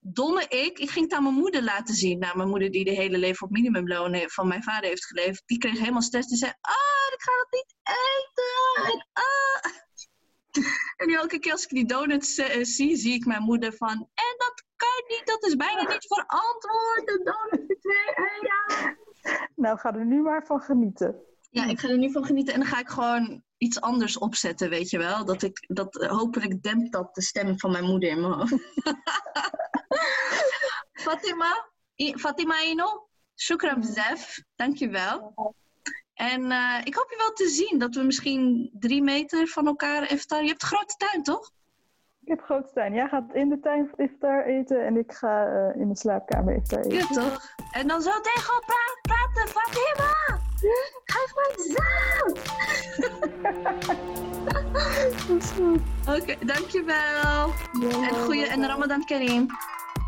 [0.00, 2.18] Domme ik, ik ging het aan mijn moeder laten zien.
[2.18, 5.42] Nou, mijn moeder die de hele leven op minimumloon he- van mijn vader heeft geleefd.
[5.46, 6.28] Die kreeg helemaal stress.
[6.28, 8.92] Die zei, ah, ik ga dat niet eten.
[8.92, 9.72] En, ah.
[10.96, 13.92] En elke keer als ik die donuts eh, zie, zie ik mijn moeder van...
[14.14, 17.06] En dat kan niet, dat is bijna niet verantwoord.
[17.80, 18.94] Twee euro.
[19.54, 21.20] Nou, ga er nu maar van genieten.
[21.50, 24.70] Ja, ik ga er nu van genieten en dan ga ik gewoon iets anders opzetten,
[24.70, 25.24] weet je wel.
[25.24, 28.52] Dat ik, dat, hopelijk dempt dat de stem van mijn moeder in mijn hoofd.
[31.06, 35.34] Fatima, I- Fatima Ino, shukran bezef, dankjewel.
[36.14, 40.10] En eh, ik hoop je wel te zien, dat we misschien drie meter van elkaar
[40.12, 40.42] iftar...
[40.42, 41.50] Je hebt een grote tuin, toch?
[42.22, 42.94] Ik heb grote tuin.
[42.94, 46.78] Jij gaat in de tuin iftar eten en ik ga eh, in de slaapkamer iftar
[46.78, 46.92] eten.
[46.92, 47.40] Ja, toch?
[47.72, 50.38] En dan zo tegen elkaar praten, Fatima!
[51.04, 52.38] Geef mij zout!
[55.28, 55.80] Dat is goed.
[56.20, 57.52] Oké, dankjewel.
[57.80, 59.46] Ja, En goeie, en Ramadan Kareem.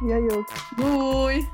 [0.07, 0.51] Jij ook.
[0.77, 1.49] Doei!